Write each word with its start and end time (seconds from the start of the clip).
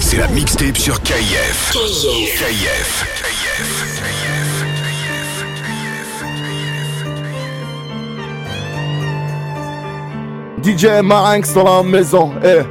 C'est 0.00 0.16
la 0.16 0.28
mixtape 0.28 0.76
sur. 0.76 1.00
KF. 1.02 1.70
DJ 10.62 11.02
Marinx 11.02 11.54
dans 11.54 11.64
la 11.64 11.82
maison, 11.82 12.32
eh. 12.42 12.62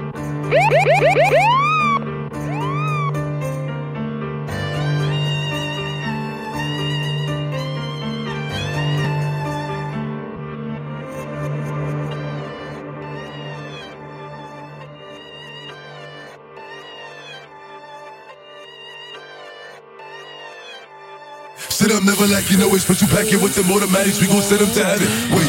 Sit 21.79 21.91
up, 21.91 22.03
never 22.03 22.27
like 22.27 22.51
you 22.51 22.57
know 22.57 22.67
it. 22.75 22.81
Special 22.81 23.07
packet 23.07 23.41
with 23.41 23.55
the 23.55 23.63
automatics. 23.73 24.19
We 24.19 24.27
gon' 24.27 24.41
send 24.41 24.59
them 24.61 24.71
to 24.75 24.83
heaven. 24.83 25.07
Wait, 25.31 25.48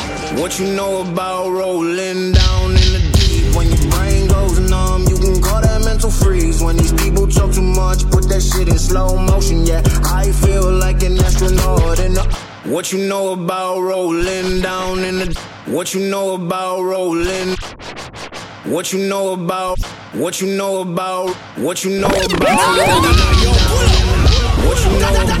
What 0.39 0.57
you 0.59 0.73
know 0.73 1.01
about 1.01 1.49
rolling 1.49 2.31
down 2.31 2.71
in 2.71 2.93
the 2.93 3.11
deep? 3.13 3.55
When 3.55 3.67
your 3.67 3.91
brain 3.91 4.27
goes 4.27 4.59
numb, 4.59 5.05
you 5.07 5.17
can 5.17 5.41
call 5.41 5.61
that 5.61 5.83
mental 5.83 6.09
freeze. 6.09 6.61
When 6.63 6.77
these 6.77 6.93
people 6.93 7.27
talk 7.27 7.51
too 7.53 7.61
much, 7.61 8.09
put 8.09 8.29
that 8.29 8.41
shit 8.41 8.67
in 8.69 8.79
slow 8.79 9.17
motion. 9.17 9.65
Yeah, 9.65 9.81
I 10.05 10.31
feel 10.31 10.71
like 10.71 11.03
an 11.03 11.17
astronaut 11.19 11.99
in 11.99 12.13
the. 12.13 12.23
What 12.63 12.91
you 12.91 13.07
know 13.07 13.33
about 13.33 13.81
rolling 13.81 14.61
down 14.61 14.99
in 14.99 15.19
the. 15.19 15.39
What 15.65 15.93
you 15.93 16.09
know 16.09 16.33
about 16.35 16.81
rolling. 16.81 17.55
What 18.63 18.93
you 18.93 18.99
know 19.07 19.33
about. 19.33 19.79
What 20.13 20.39
you 20.39 20.55
know 20.55 20.81
about. 20.81 21.35
What 21.57 21.83
you 21.83 21.99
know 21.99 22.07
about. 22.07 23.01
What 24.65 24.85
you 24.85 24.91
know 24.99 25.23
about. 25.23 25.40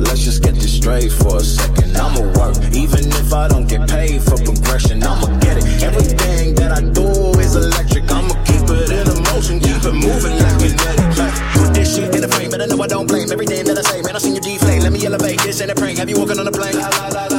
Let's 0.00 0.20
just 0.20 0.42
get 0.42 0.54
this 0.54 0.76
straight 0.76 1.10
for 1.10 1.36
a 1.36 1.40
second. 1.40 1.96
I'ma 1.96 2.20
work, 2.38 2.56
even 2.74 3.08
if 3.08 3.32
I 3.32 3.48
don't 3.48 3.66
get 3.66 3.88
paid 3.88 4.22
for 4.22 4.36
progression. 4.36 5.02
I'ma 5.02 5.38
get 5.40 5.58
it. 5.58 5.82
Everything 5.82 6.54
that 6.56 6.72
I 6.72 6.80
do 6.80 7.08
is 7.40 7.56
electric. 7.56 8.10
I'ma 8.10 8.34
keep 8.44 8.68
it 8.68 8.90
in 8.90 9.22
motion, 9.24 9.60
keep 9.60 9.82
it 9.82 9.92
moving 9.94 10.36
like 10.36 10.58
kinetic. 10.58 11.32
Put 11.54 11.74
this 11.74 11.96
shit 11.96 12.14
in 12.14 12.24
a 12.24 12.28
frame, 12.28 12.50
but 12.50 12.60
I 12.60 12.66
know 12.66 12.82
I 12.82 12.86
don't 12.86 13.06
blame 13.06 13.30
everything 13.32 13.64
that 13.66 13.78
I 13.78 13.82
say. 13.82 14.02
Man, 14.02 14.16
I 14.16 14.18
seen 14.18 14.34
you 14.34 14.40
deflate. 14.40 14.82
Let 14.82 14.92
me 14.92 15.04
elevate. 15.04 15.40
This 15.42 15.60
ain't 15.60 15.70
a 15.70 15.74
prank. 15.74 15.98
Have 15.98 16.10
you 16.10 16.18
walking 16.18 16.38
on 16.38 16.46
a 16.46 16.52
plane? 16.52 16.78
La, 16.78 16.88
la, 16.88 17.08
la, 17.08 17.35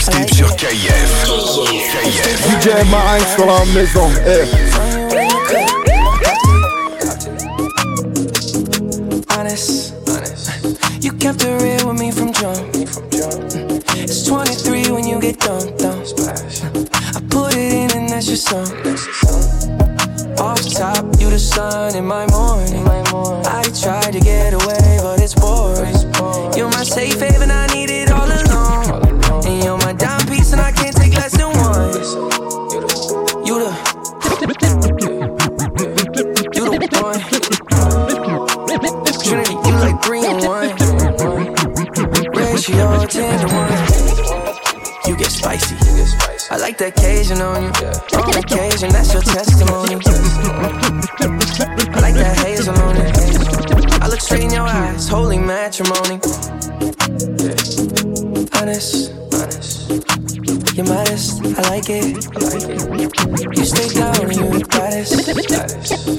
mixtape 0.00 0.34
sur 0.34 0.56
KF. 0.56 1.26
KF. 1.26 2.48
DJ 2.48 2.90
Marinx 2.90 3.36
dans 3.36 3.46
la 3.46 3.64
maison, 3.74 4.08
eh. 4.26 4.46
honest. 9.36 9.92
You 11.02 11.12
kept 11.12 11.44
it 11.44 11.62
real 11.62 11.88
with 11.88 12.00
me 12.00 12.10
from 12.10 12.32
jump. 12.32 12.56
It's 13.94 14.24
23 14.24 14.90
when 14.90 15.06
you 15.06 15.20
get 15.20 15.38
dumped 15.38 15.78
down. 15.78 16.02
I 17.14 17.20
put 17.28 17.54
it 17.54 17.72
in 17.72 17.90
and 17.98 18.08
that's 18.08 18.26
your 18.26 18.36
song. 18.36 18.68
Off 20.38 20.62
top, 20.72 21.04
you 21.20 21.28
the 21.28 21.38
sun 21.38 21.94
in 21.94 22.06
my 22.06 22.26
morning. 22.30 22.86
I 22.88 23.62
tried 23.78 24.12
to 24.12 24.20
get 24.20 24.54
away, 24.54 24.98
but 25.02 25.20
it's 25.20 25.34
boring. 25.34 25.94
You're 26.56 26.70
my 26.70 26.84
safe 26.84 27.20
haven, 27.20 27.50
I 27.50 27.66
need 27.66 27.89
ten 43.10 43.38
to 43.40 43.54
one. 43.54 43.70
You 45.06 45.16
get 45.16 45.30
spicy. 45.30 45.74
I 46.50 46.56
like 46.56 46.78
the 46.78 46.88
occasion 46.88 47.40
on 47.40 47.64
you. 47.64 47.70
On 48.18 48.36
occasion, 48.38 48.90
that's 48.90 49.12
your 49.12 49.22
testimony. 49.22 49.94
I 51.92 52.00
like 52.00 52.14
that 52.14 52.38
hazel 52.44 52.78
on 52.78 52.96
it. 52.96 54.02
I 54.02 54.06
look 54.08 54.20
straight 54.20 54.44
in 54.44 54.50
your 54.50 54.66
eyes, 54.66 55.08
holy 55.08 55.38
matrimony. 55.38 56.20
Honest, 58.54 59.12
honest. 59.34 59.90
You're 60.76 60.86
modest, 60.86 61.42
I 61.58 61.62
like 61.68 61.90
it. 61.90 62.14
You 63.56 63.64
stay 63.64 63.88
down 63.98 64.16
and 64.22 64.36
you 64.36 64.58
the 64.58 64.66
baddest. 64.70 66.09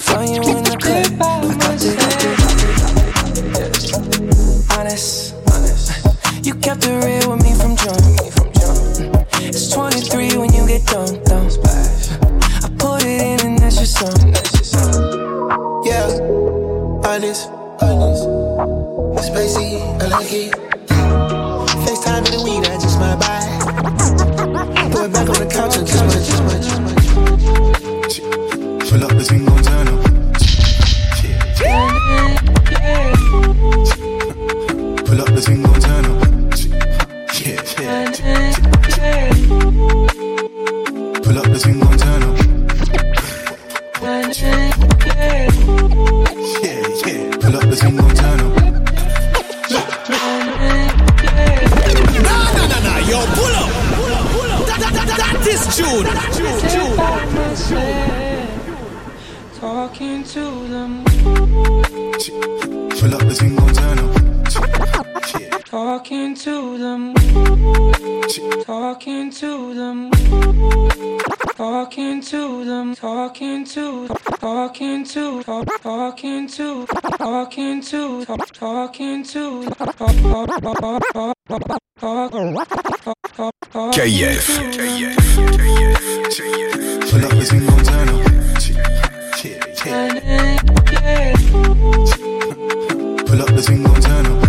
To 63.00 63.14
up 63.14 63.22
the 63.22 63.34
thing 63.38 63.56
gon' 63.56 63.74
turn 63.74 64.00
up. 64.00 64.12
talking 65.66 66.36
to 66.36 66.78
them, 66.78 67.14
talking 68.64 69.32
to 69.32 69.74
them, 69.74 70.12
talking 71.56 72.22
to 72.22 72.66
them, 72.66 72.96
talking 72.96 73.66
to, 73.66 74.08
talking 74.40 75.04
to, 75.06 75.44
talking 75.44 76.48
to, 76.48 76.86
talking 77.18 77.82
to, 77.82 78.26
talking 78.54 79.24
to, 79.24 79.66
talk- 79.78 80.12
talk- 81.14 81.38
KF. 83.94 84.46
Pull 87.10 87.26
up 87.26 87.32
the 87.32 87.46
thing 87.50 87.66
gon' 87.66 87.84
turn 87.84 88.10
up. 88.10 88.22
Yeah, 89.86 90.14
yeah. 90.24 90.61
Pull 93.62 93.70
up 93.70 93.78
the 93.78 93.78
thing 93.78 93.84
gon' 93.84 94.02
turn 94.02 94.26
up. 94.26 94.42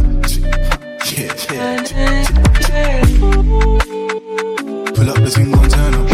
Yeah, 1.13 1.33
yeah. 1.53 2.25
Pull 4.95 5.11
up 5.11 5.17
the 5.17 5.31
thing 5.31 5.51
gon' 5.53 5.69
turn 5.69 5.95
up. 5.95 6.09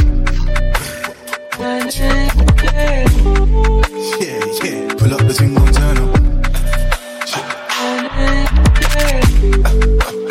Yeah, 4.19 4.43
yeah. 4.65 4.95
Pull 4.97 5.13
up 5.15 5.21
the 5.21 5.33
thing 5.33 5.55
gon' 5.55 5.73
turn 5.73 5.99
up. 5.99 6.11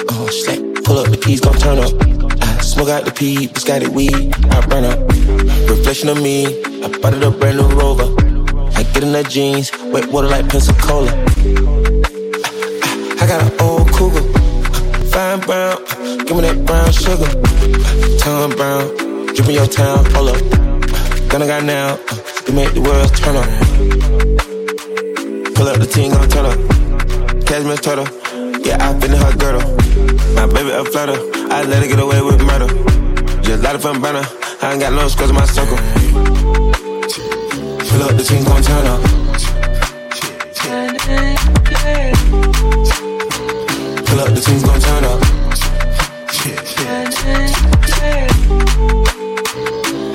Oh, 0.09 0.27
slack. 0.29 0.59
Pull 0.83 0.97
up, 0.97 1.07
the 1.07 1.17
keys 1.23 1.39
gon' 1.39 1.55
turn 1.55 1.79
up. 1.79 1.93
I 2.41 2.61
smoke 2.61 2.89
out 2.89 3.05
the 3.05 3.11
pee, 3.13 3.47
biscotti 3.47 3.87
weed, 3.87 4.35
I 4.51 4.59
burn 4.67 4.83
up. 4.83 4.99
Reflection 5.69 6.09
of 6.09 6.21
me, 6.21 6.47
I 6.83 6.89
bought 6.99 7.13
it 7.13 7.23
a 7.23 7.31
brand 7.31 7.59
new 7.59 7.69
rover. 7.79 8.13
I 8.75 8.83
get 8.83 9.03
in 9.03 9.13
the 9.13 9.23
jeans, 9.23 9.71
wet 9.93 10.11
water 10.11 10.27
like 10.27 10.49
Pensacola. 10.49 11.13
Fine 15.37 15.47
brown, 15.47 15.77
give 16.25 16.35
me 16.35 16.41
that 16.41 16.65
brown 16.65 16.91
sugar. 16.91 17.29
Tongue 18.19 18.55
brown, 18.55 18.87
drippin' 19.33 19.55
your 19.55 19.67
town, 19.67 20.05
hold 20.11 20.29
up. 20.29 20.41
Gonna 21.29 21.45
got 21.45 21.63
now, 21.63 21.99
you 22.47 22.53
make 22.53 22.73
the 22.73 22.81
world 22.81 23.13
turn 23.15 23.35
up. 23.35 23.49
Pull 25.55 25.67
up 25.67 25.79
the 25.79 25.87
team, 25.87 26.11
gon' 26.11 26.29
turn 26.29 26.45
up. 26.45 26.57
Cashmere 27.45 27.77
turtle, 27.77 28.07
yeah, 28.65 28.77
I 28.79 28.99
fit 28.99 29.11
in 29.11 29.17
her 29.17 29.35
girdle. 29.37 29.65
My 30.35 30.45
baby 30.47 30.71
a 30.71 30.83
flutter, 30.85 31.17
I 31.51 31.63
let 31.63 31.83
her 31.83 31.87
get 31.87 31.99
away 31.99 32.21
with 32.21 32.41
murder. 32.41 32.67
Just 33.41 33.63
light 33.63 33.75
it 33.75 33.81
from 33.81 34.01
burner, 34.01 34.23
I 34.61 34.73
ain't 34.73 34.81
got 34.81 34.93
no 34.93 35.07
scrubs 35.07 35.31
in 35.31 35.35
my 35.35 35.45
circle. 35.45 35.77
Pull 37.87 38.03
up, 38.03 38.15
the 38.15 38.25
team 38.27 38.43
gon' 38.43 38.61
turn 38.61 38.87
up. 38.87 39.26
Pull 44.17 44.25
up, 44.25 44.33
the 44.33 44.41
team 44.41 44.59
gon' 44.63 44.79
turn 44.81 45.03
up. 45.05 45.21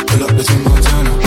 Pull 0.08 0.24
up 0.24 0.34
the 0.36 0.42
thing 0.42 0.64
gon' 0.64 0.82
turn 0.82 1.06
up. 1.06 1.20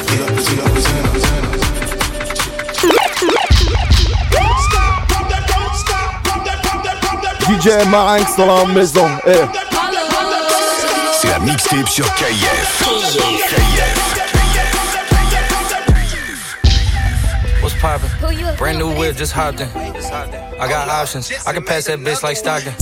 Pull 0.00 0.24
up 0.24 0.32
the 0.32 0.40
thing 0.40 0.56
gon' 0.56 0.80
turn 0.82 1.04
up, 1.04 1.20
turn 1.20 1.44
up. 1.44 1.60
DJ 7.50 7.66
Marinx 7.90 8.34
dans 8.38 8.46
la 8.46 8.64
maison. 8.64 9.10
Eh. 9.26 9.44
C'est 11.20 11.28
la 11.28 11.38
mixtape 11.40 11.88
sur 11.90 12.06
KF. 12.14 12.82
KF. 13.50 14.04
What's 14.06 14.13
Brand 18.58 18.78
new 18.78 18.96
whip, 18.98 19.16
just 19.16 19.32
hopped 19.32 19.60
in. 19.60 19.68
I 19.68 20.68
got 20.68 20.88
options. 20.88 21.30
I 21.46 21.52
can 21.52 21.64
pass 21.64 21.86
that 21.86 21.98
bitch 21.98 22.22
like 22.22 22.36
Stockton. 22.36 22.72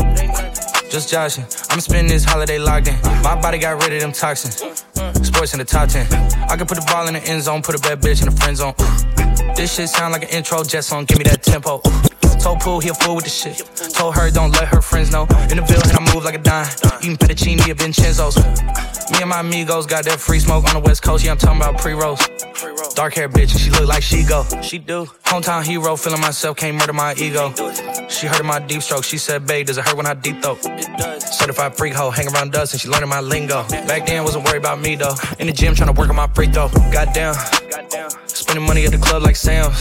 Just 0.91 1.11
joshing. 1.11 1.45
I'm 1.71 1.81
spending 1.81 2.13
this 2.13 2.25
holiday 2.25 2.59
locked 2.59 2.89
in. 2.89 3.01
My 3.23 3.41
body 3.41 3.59
got 3.59 3.83
rid 3.83 3.95
of 3.95 4.01
them 4.01 4.13
toxins. 4.13 4.57
Sports 5.27 5.55
in 5.55 5.59
the 5.59 5.65
top 5.65 5.89
10. 5.89 6.07
I 6.51 6.57
can 6.57 6.67
put 6.67 6.77
the 6.77 6.87
ball 6.87 7.09
in 7.09 7.15
the 7.15 7.23
end 7.25 7.43
zone, 7.43 7.63
put 7.63 7.75
a 7.75 7.79
bad 7.79 8.01
bitch 8.01 8.23
in 8.23 8.29
the 8.33 8.37
friend 8.41 8.57
zone. 8.57 8.75
This 9.57 9.75
shit 9.75 9.89
sound 9.89 10.13
like 10.13 10.25
an 10.25 10.31
intro 10.31 10.63
jet 10.65 10.83
song, 10.83 11.05
give 11.07 11.19
me 11.19 11.25
that 11.25 11.43
tempo. 11.43 11.81
Told 12.43 12.59
Pool 12.59 12.81
he 12.81 12.89
a 12.89 12.95
fool 12.95 13.15
with 13.15 13.25
the 13.25 13.31
shit. 13.31 13.63
Told 13.95 14.17
her 14.17 14.29
don't 14.31 14.51
let 14.51 14.67
her 14.67 14.83
friends 14.83 15.13
know. 15.13 15.23
In 15.49 15.57
the 15.59 15.83
and 15.87 16.09
I 16.09 16.13
move 16.13 16.25
like 16.25 16.35
a 16.35 16.39
dime. 16.39 16.67
Eating 17.01 17.17
fettuccine 17.17 17.61
at 17.69 17.79
Vincenzo's. 17.79 18.37
Me 19.13 19.21
and 19.21 19.31
my 19.31 19.41
amigos 19.41 19.87
got 19.87 20.05
that 20.07 20.19
free 20.19 20.41
smoke 20.41 20.67
on 20.67 20.75
the 20.75 20.81
west 20.81 21.03
coast. 21.03 21.25
Yeah, 21.25 21.33
I'm 21.33 21.39
talking 21.39 21.61
about 21.61 21.79
pre-rolls. 21.79 22.19
Dark 22.95 23.15
hair 23.15 23.29
bitch, 23.29 23.53
and 23.53 23.61
she 23.61 23.71
look 23.71 23.87
like 23.87 24.03
she 24.03 24.25
go. 24.25 24.45
She 24.61 24.79
do. 24.79 25.07
Hometown 25.25 25.63
hero, 25.63 25.95
feeling 25.95 26.21
myself, 26.21 26.57
can't 26.57 26.77
murder 26.77 26.93
my 26.93 27.15
ego. 27.15 27.55
She 28.09 28.27
heard 28.27 28.41
of 28.41 28.47
my 28.47 28.59
deep 28.59 28.83
stroke. 28.83 29.05
She 29.05 29.19
said, 29.19 29.47
babe, 29.47 29.67
does 29.67 29.79
it 29.79 29.87
hurt 29.87 29.97
when 29.97 30.07
I 30.07 30.15
deep 30.15 30.43
throat? 30.43 30.59
Certified 31.23 31.77
freak 31.77 31.95
hoe, 31.95 32.11
hang 32.11 32.27
around 32.35 32.57
us, 32.57 32.73
and 32.73 32.81
she 32.81 32.89
learning 32.89 33.09
my 33.09 33.21
lingo. 33.21 33.63
Back 33.87 34.07
then, 34.07 34.25
wasn't 34.25 34.45
worried 34.47 34.59
about 34.59 34.81
me 34.81 34.97
though. 34.97 35.15
In 35.39 35.47
the 35.47 35.53
gym, 35.53 35.77
trying 35.77 35.95
to 35.95 35.99
work 35.99 36.11
on 36.11 36.17
my 36.17 36.27
free 36.29 36.49
throw. 36.49 36.69
Goddamn. 36.91 37.35
Spending 38.27 38.67
money 38.67 38.85
at 38.85 38.91
the 38.91 38.99
club 38.99 39.23
like 39.23 39.37
Sam's. 39.37 39.81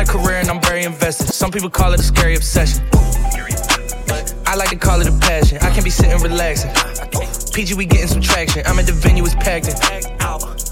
A 0.01 0.03
career 0.03 0.37
and 0.37 0.49
I'm 0.49 0.59
very 0.61 0.83
invested. 0.83 1.27
Some 1.27 1.51
people 1.51 1.69
call 1.69 1.93
it 1.93 1.99
a 1.99 2.03
scary 2.03 2.33
obsession. 2.35 2.83
I 4.47 4.55
like 4.55 4.71
to 4.71 4.75
call 4.75 4.99
it 4.99 5.07
a 5.07 5.11
passion. 5.19 5.59
I 5.61 5.69
can 5.69 5.83
be 5.83 5.91
sitting 5.91 6.19
relaxing. 6.23 6.71
PG, 7.53 7.75
we 7.75 7.85
getting 7.85 8.07
some 8.07 8.19
traction. 8.19 8.63
I'm 8.65 8.79
at 8.79 8.87
the 8.87 8.93
venue, 8.93 9.23
it's 9.23 9.35
packed 9.35 9.67
in. 9.67 9.75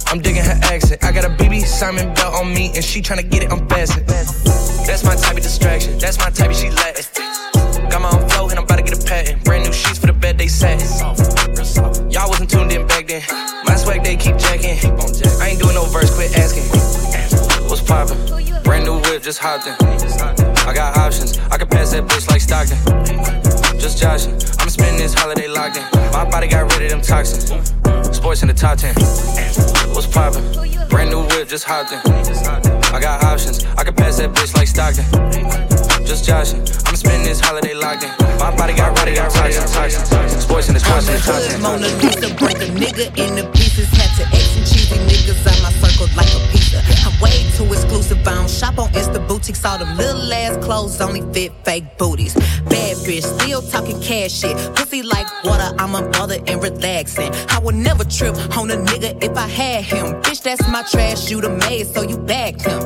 I'm 0.07 0.19
digging 0.19 0.43
her 0.43 0.59
accent. 0.63 1.03
I 1.03 1.11
got 1.11 1.25
a 1.25 1.29
BB 1.29 1.61
Simon 1.65 2.11
belt 2.15 2.33
on 2.41 2.51
me, 2.51 2.71
and 2.73 2.83
she 2.83 3.03
tryna 3.03 3.29
get 3.29 3.43
it 3.43 3.51
unfastened. 3.51 4.07
That's 4.07 5.03
my 5.03 5.15
type 5.15 5.37
of 5.37 5.43
distraction. 5.43 5.99
That's 5.99 6.17
my 6.17 6.31
type 6.31 6.49
of 6.49 6.57
she 6.57 6.71
Latin. 6.71 7.05
Got 7.87 8.01
my 8.01 8.09
own 8.09 8.27
flow, 8.29 8.49
and 8.49 8.57
I'm 8.57 8.65
about 8.65 8.77
to 8.77 8.83
get 8.83 8.97
a 8.97 9.05
patent. 9.05 9.43
Brand 9.43 9.63
new 9.63 9.71
sheets 9.71 9.99
for 9.99 10.07
the 10.07 10.13
bed 10.13 10.39
they 10.39 10.47
satin. 10.47 10.89
Y'all 12.09 12.29
wasn't 12.29 12.49
tuned 12.49 12.71
in 12.71 12.87
back 12.87 13.05
then. 13.05 13.21
My 13.65 13.75
swag 13.75 14.03
they 14.03 14.17
keep 14.17 14.37
jacking. 14.37 14.79
I 15.39 15.49
ain't 15.49 15.61
doing 15.61 15.75
no 15.75 15.85
verse, 15.85 16.09
quit 16.15 16.35
asking. 16.35 17.58
What's 17.69 17.83
poppin'? 17.83 18.17
Brand 18.63 18.85
new 18.85 18.95
whip, 18.97 19.21
just 19.21 19.37
hopped 19.37 19.67
in. 19.67 19.75
I 20.67 20.73
got 20.73 20.97
options. 20.97 21.37
I 21.51 21.57
can 21.59 21.67
pass 21.67 21.91
that 21.91 22.03
bitch 22.07 22.27
like 22.27 22.41
Stockton. 22.41 22.77
Just 23.79 24.01
joshin', 24.01 24.33
I'm 24.59 24.69
spending 24.69 24.97
this 24.97 25.13
holiday 25.13 25.47
locked 25.47 25.77
in. 25.77 25.83
My 26.11 26.25
body 26.27 26.47
got 26.47 26.65
rid 26.73 26.81
of 26.85 26.89
them 26.89 27.01
toxins. 27.01 27.45
Sports 28.09 28.41
in 28.41 28.47
the 28.47 28.55
top 28.55 28.79
10. 28.79 28.95
What's 29.93 30.07
poppin'? 30.07 30.41
Brand 30.89 31.11
new 31.11 31.21
whip, 31.21 31.47
just 31.47 31.63
hopped 31.63 31.91
in. 31.91 31.99
I 32.89 32.99
got 32.99 33.23
options. 33.23 33.63
I 33.77 33.83
can 33.83 33.93
pass 33.93 34.17
that 34.17 34.33
bitch 34.33 34.55
like 34.55 34.67
Stockton. 34.67 35.05
Just 36.07 36.27
joshin', 36.27 36.65
I'm 36.89 36.95
spending 36.95 37.21
this 37.21 37.39
holiday 37.39 37.75
locked 37.75 38.03
in. 38.03 38.09
My 38.39 38.49
body 38.49 38.73
got 38.73 38.97
rid 38.97 39.09
of 39.09 39.15
them 39.15 39.29
toxins. 39.29 40.41
Sports 40.41 40.69
in 40.69 40.73
the 40.73 40.79
top 40.79 41.03
10. 41.03 41.19
Hood 41.21 41.61
Mona 41.61 41.85
Lisa 42.01 42.33
broke 42.33 42.65
a 42.65 42.69
nigga 42.73 43.13
into 43.15 43.47
pieces. 43.51 43.98
Circled 45.99 46.15
like 46.15 46.33
a 46.33 46.51
pizza. 46.51 46.81
I'm 47.05 47.19
way 47.21 47.49
too 47.55 47.65
exclusive. 47.65 48.19
I 48.27 48.35
don't 48.35 48.49
shop 48.49 48.77
on 48.79 48.89
Insta 48.89 49.25
boutiques. 49.27 49.63
All 49.65 49.77
them 49.77 49.97
little 49.97 50.31
ass 50.31 50.63
clothes 50.63 50.99
only 51.01 51.21
fit 51.33 51.51
fake 51.63 51.97
booties. 51.97 52.33
Bad 52.33 52.97
bitch, 52.97 53.23
still 53.23 53.61
talking 53.61 53.99
cash 54.01 54.31
shit. 54.31 54.55
Pussy 54.75 55.03
like 55.03 55.27
water, 55.43 55.73
I'm 55.77 55.95
a 55.95 56.01
mother 56.17 56.37
and 56.47 56.61
relaxing. 56.61 57.31
I 57.49 57.59
would 57.59 57.75
never 57.75 58.03
trip 58.03 58.35
on 58.57 58.71
a 58.71 58.75
nigga 58.75 59.23
if 59.23 59.37
I 59.37 59.47
had 59.47 59.83
him. 59.83 60.21
Bitch, 60.21 60.41
that's 60.41 60.67
my 60.67 60.83
trash, 60.83 61.29
you 61.29 61.41
the 61.41 61.49
maid, 61.49 61.87
so 61.87 62.01
you 62.01 62.17
bagged 62.17 62.61
him. 62.61 62.81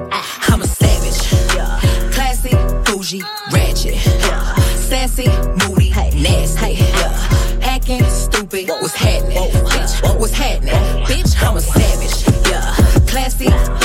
I'm 0.50 0.62
a 0.62 0.68
savage, 0.68 1.56
yeah. 1.56 1.80
classy, 2.12 2.56
bougie, 2.86 3.22
ratchet, 3.52 3.96
yeah. 4.06 4.56
sassy, 4.76 5.28
moody, 5.68 5.90
nasty, 5.90 6.74
yeah. 6.74 7.60
acting 7.62 8.04
stupid. 8.06 8.70
What's 8.70 8.96
happening, 8.96 9.38
bitch? 9.38 10.20
What's 10.20 10.34
happening, 10.34 10.74
bitch? 11.06 11.36
I'm 11.44 11.58
a 11.58 11.62
savage, 11.62 12.33
yeah. 13.44 13.83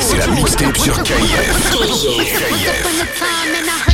C'est 0.00 0.18
la 0.18 0.26
mixtape 0.28 0.76
sur 0.78 1.02
KF. 1.02 1.74
Once 2.86 3.93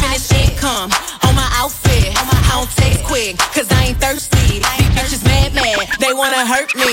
Finish 0.00 0.30
income 0.32 0.90
on 1.26 1.34
my 1.34 1.48
outfit. 1.58 2.14
I 2.14 2.50
don't 2.54 2.70
text 2.76 3.04
quick, 3.04 3.38
cause 3.54 3.68
I 3.70 3.92
ain't 3.92 3.98
thirsty. 4.00 4.62
These 4.62 4.92
bitches 4.94 5.24
mad, 5.24 5.54
mad, 5.54 5.86
they 6.00 6.12
wanna 6.12 6.46
hurt 6.46 6.74
me. 6.74 6.90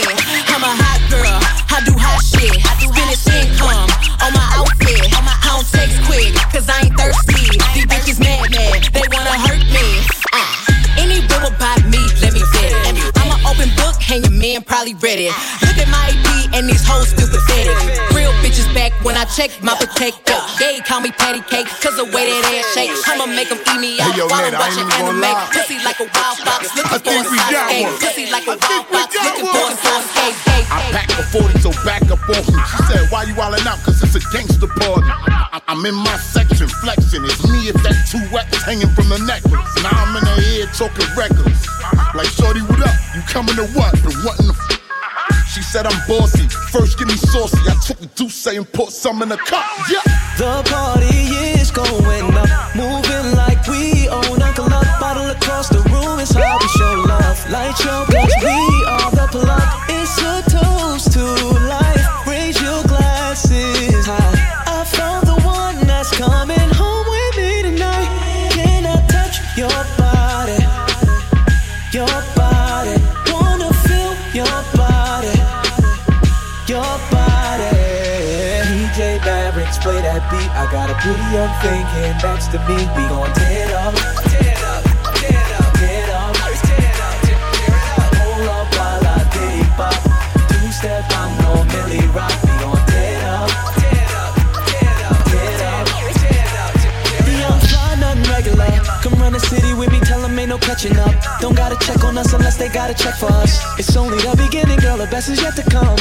I'm 0.51 0.63
a 0.63 0.73
hot 0.73 1.01
girl, 1.09 1.37
I 1.71 1.81
do 1.85 1.93
hot 1.97 2.21
shit. 2.21 2.57
Finish 2.93 3.25
income 3.29 3.89
on 4.21 4.31
my 4.33 4.47
outfit. 4.57 5.05
I 5.13 5.37
don't 5.53 5.67
text 5.69 5.97
quick, 6.09 6.33
cause 6.51 6.67
I 6.69 6.89
ain't 6.89 6.95
thirsty. 6.97 7.57
These 7.73 7.87
bitches 7.87 8.19
mad, 8.19 8.51
mad, 8.51 8.89
they 8.93 9.05
wanna 9.13 9.37
hurt 9.45 9.63
me. 9.69 9.85
Uh, 10.33 10.97
any 10.97 11.21
rumor 11.29 11.53
about 11.53 11.81
me, 11.85 12.01
let 12.21 12.33
me 12.33 12.41
get 12.53 12.73
it. 12.73 13.11
I'm 13.21 13.29
an 13.31 13.41
open 13.45 13.69
book, 13.77 13.95
and 14.09 14.25
your 14.25 14.33
man 14.33 14.63
probably 14.63 14.95
read 14.95 15.19
it. 15.19 15.33
Look 15.61 15.77
at 15.77 15.89
my 15.89 16.09
EP 16.09 16.55
and 16.55 16.69
these 16.69 16.85
hoes 16.87 17.09
still 17.09 17.27
pathetic. 17.27 18.14
Bitches 18.55 18.71
back 18.73 18.95
when 19.03 19.19
I 19.19 19.25
check 19.35 19.51
my 19.59 19.75
protector. 19.75 20.31
Yeah, 20.63 20.79
call 20.87 21.01
me 21.03 21.11
patty 21.11 21.43
cake, 21.51 21.67
cause 21.83 21.91
the 21.99 22.07
way 22.07 22.23
that 22.31 22.47
ass 22.55 22.71
shake. 22.71 22.87
I'ma 23.03 23.27
make 23.27 23.51
them 23.51 23.59
eat 23.59 23.79
me 23.83 23.99
out 23.99 24.15
Hey, 24.15 24.23
yo, 24.23 24.31
while 24.31 24.47
Ned, 24.47 24.55
I'm 24.55 24.63
watching 24.63 24.87
anime. 24.95 25.19
lie. 25.19 25.43
Pussy 25.51 25.75
like 25.83 25.99
a 25.99 26.07
wild 26.07 26.39
fox, 26.39 26.71
looking 26.71 26.87
for 26.87 26.95
a 26.95 26.99
think 27.03 27.27
we 27.27 27.35
got 27.51 27.51
escape. 27.67 27.83
one. 27.83 27.99
Pussy 27.99 28.25
like 28.31 28.47
a 28.47 28.55
wild 28.55 28.85
fox, 28.87 29.09
looking 29.11 29.47
for 29.51 29.65
a 29.67 29.75
source. 29.75 30.07
Hey, 30.15 30.63
I 30.71 30.79
pack 30.95 31.11
a 31.19 31.23
40, 31.35 31.59
so 31.59 31.69
back 31.83 32.07
up 32.07 32.23
off 32.31 32.47
me. 32.47 32.55
She 32.71 32.79
said, 32.87 33.03
why 33.11 33.27
you 33.27 33.35
wildin' 33.35 33.67
out? 33.67 33.83
Cause 33.83 33.99
it's 33.99 34.15
a 34.15 34.23
gangster 34.31 34.71
party. 34.71 35.03
I- 35.03 35.59
I'm 35.67 35.83
in 35.83 35.95
my 35.95 36.15
section, 36.23 36.71
flexing. 36.79 37.27
It's 37.27 37.43
me 37.51 37.67
if 37.67 37.75
that 37.83 38.07
two 38.07 38.23
wax 38.31 38.55
hanging 38.63 38.87
from 38.95 39.11
the 39.11 39.19
necklace. 39.27 39.67
Now 39.83 39.91
I'm 39.99 40.15
in 40.15 40.23
the 40.23 40.35
head 40.47 40.71
talking 40.71 41.11
records. 41.19 41.59
Like, 42.15 42.31
shorty, 42.31 42.63
what 42.71 42.79
up? 42.87 42.95
You 43.11 43.19
coming 43.27 43.59
to 43.59 43.67
what? 43.75 43.91
The 43.99 44.15
what 44.23 44.39
in 44.39 44.47
the 44.47 44.55
f- 44.55 44.74
She 45.55 45.61
said 45.61 45.87
I'm 45.87 45.97
bossy. 46.05 46.49
First 46.69 46.99
give 46.99 47.07
me 47.07 47.15
saucy. 47.15 47.57
I 47.65 47.75
took 47.79 48.01
a 48.01 48.07
deuce 48.07 48.45
and 48.47 48.69
put 48.73 48.89
some 48.89 49.21
in 49.21 49.29
the 49.29 49.37
cup. 49.37 49.63
Yeah. 49.89 50.01
The 50.37 50.61
party 50.69 51.15
is 51.55 51.71
going 51.71 52.35
up, 52.35 52.75
moving 52.75 53.37
like 53.37 53.65
we 53.65 54.09
own 54.09 54.41
a 54.41 54.51
club. 54.51 54.85
Bottle 54.99 55.29
across 55.29 55.69
the 55.69 55.79
room 55.79 56.19
is 56.19 56.31
how 56.31 56.57
we 56.59 56.67
show 56.75 57.05
love. 57.07 57.49
Light 57.49 57.79
your 57.85 58.03
we 58.11 58.74
young 81.35 81.51
thing 81.59 81.83
came 81.91 82.17
next 82.23 82.47
to 82.47 82.59
me. 82.63 82.79
We 82.95 83.03
gon' 83.11 83.27
tear 83.35 83.67
it 83.67 83.73
up, 83.75 83.93
tear 84.31 84.39
it 84.39 84.63
up, 84.71 84.83
tear 85.19 85.35
it 85.35 85.51
up, 85.51 85.73
tear 85.75 85.99
it 85.99 86.09
up. 86.15 86.35
Hold 88.23 88.47
up 88.55 88.67
while 88.79 89.03
I. 89.03 89.27
Two 90.47 90.71
step, 90.71 91.03
I'm 91.11 91.35
rock. 92.15 92.31
We 92.47 92.53
gon' 92.63 92.79
tear 92.87 93.19
it 93.19 93.23
up, 93.35 93.51
tear 93.75 93.99
it 93.99 94.15
up, 94.15 94.31
tear 94.71 94.87
it 94.87 95.03
up, 95.11 95.19
tear 95.27 95.51
it 95.51 95.63
up, 97.43 97.59
regular. 98.31 98.71
Come 99.03 99.19
run 99.19 99.33
the 99.33 99.39
city 99.41 99.73
with 99.73 99.91
me, 99.91 99.99
ain't 100.39 100.49
no 100.49 100.57
catching 100.57 100.95
up. 100.97 101.13
Don't 101.41 101.55
gotta 101.55 101.75
check 101.85 102.01
on 102.05 102.17
us 102.17 102.31
unless 102.31 102.55
they 102.55 102.69
gotta 102.69 102.93
check 102.93 103.15
for 103.15 103.31
us. 103.43 103.59
It's 103.77 103.93
only 103.97 104.19
the 104.19 104.37
beginning, 104.37 104.79
girl, 104.79 104.97
the 104.97 105.07
best 105.07 105.27
is 105.27 105.41
yet 105.41 105.55
to 105.57 105.63
come. 105.69 105.99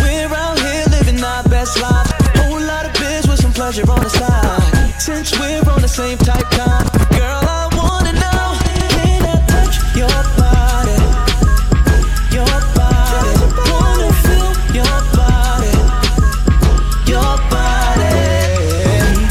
We're 0.00 0.32
out 0.32 0.58
here 0.58 0.84
living 0.88 1.22
our 1.22 1.42
best 1.44 1.78
life 1.82 2.05
Whole 3.66 3.74
lot 3.74 3.82
of 3.82 3.82
biz 3.82 3.82
with 3.82 3.82
some 3.82 3.82
pleasure 3.82 3.90
on 3.90 4.00
the 4.00 4.10
side. 4.10 5.00
Since 5.00 5.38
we're 5.40 5.70
on 5.70 5.80
the 5.82 5.88
same 5.88 6.18
type 6.18 6.48
time, 6.50 6.86
girl, 7.10 7.42
I 7.42 7.66
wanna 7.74 8.12
know, 8.12 8.54
can 8.94 9.26
I 9.26 9.42
touch 9.50 9.82
your 9.98 10.22
body? 10.38 10.94
Your 12.30 12.46
body, 12.78 13.34
wanna 13.70 14.10
feel 14.22 14.50
your 14.70 14.98
body, 15.18 15.74
your 17.10 17.34
body. 17.50 18.14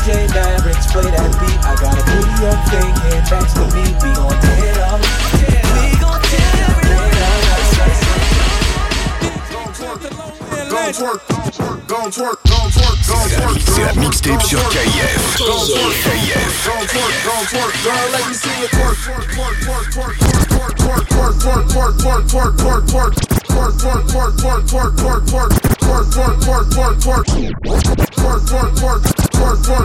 DJ 0.04 0.28
Mavericks, 0.34 0.88
play 0.92 1.10
that 1.12 1.32
beat. 1.40 1.60
I 1.64 1.74
got 1.80 1.96
a 1.96 2.04
video 2.04 2.52
thinking 2.68 3.24
next 3.32 3.54
to 3.56 3.64
me. 3.72 3.84
We 4.04 4.10
gon' 4.16 4.36
tear 4.44 4.68
it 4.68 4.84
up. 4.84 5.00
We 5.80 5.96
gon' 6.04 6.22
tear 6.28 6.52
it 6.60 6.84
Gon' 10.70 10.92
twerk, 10.94 11.35
gon' 12.06 12.12
twerk, 12.12 12.38
gon' 12.46 12.70
twerk, 12.70 12.98
gon' 13.08 13.30
twerk. 13.30 13.62
C'est 13.66 13.82
la 13.82 13.94
mixtape 13.94 14.42
sur 14.44 14.60
KF. 14.70 14.78
KF. 14.78 15.40
gon' 15.40 15.66
twerk, 16.86 17.14
gon' 17.26 17.46
twerk. 17.50 17.74
Girl, 17.84 18.08
let 18.12 18.28
me 18.28 18.34
see 18.36 18.50
you 18.62 18.68
twerk, 18.68 18.98
twerk, 19.02 19.26
twerk, 19.34 19.58
twerk, 19.66 19.90
twerk, 19.90 20.70
twerk, 20.78 21.08
twerk, 21.08 21.34
twerk, 21.38 21.98
twerk, 21.98 22.28
twerk, 22.28 22.54
twerk, 22.58 22.86
twerk. 22.86 23.14
Twerk, 23.46 23.74
twerk, 23.82 24.04
twerk, 24.06 24.34
twerk, 24.38 24.62
twerk, 24.68 24.94
twerk, 24.96 25.24
twerk. 25.26 25.50
Twerk, 25.56 26.06
twerk, 26.12 26.46
twerk, 26.46 26.70
twerk, 26.70 26.86
twerk. 26.86 26.86
Twerk, 26.86 26.86
twerk, 26.86 26.86
twerk, 26.86 26.86
twerk, 26.86 26.96
twerk, 26.96 27.26
twerk. 27.26 27.66
Twerk, 28.06 28.42
twerk, 28.46 28.80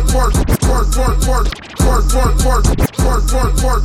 twerk, 0.01 0.37
twerk, 0.51 0.87
twerk, 0.91 1.17
twerk. 1.21 1.47
Twerk, 1.81 2.05
twerk, 2.11 2.35
twerk. 2.41 2.65
Twerk, 3.01 3.25
twerk, 3.31 3.55
twerk, 3.57 3.85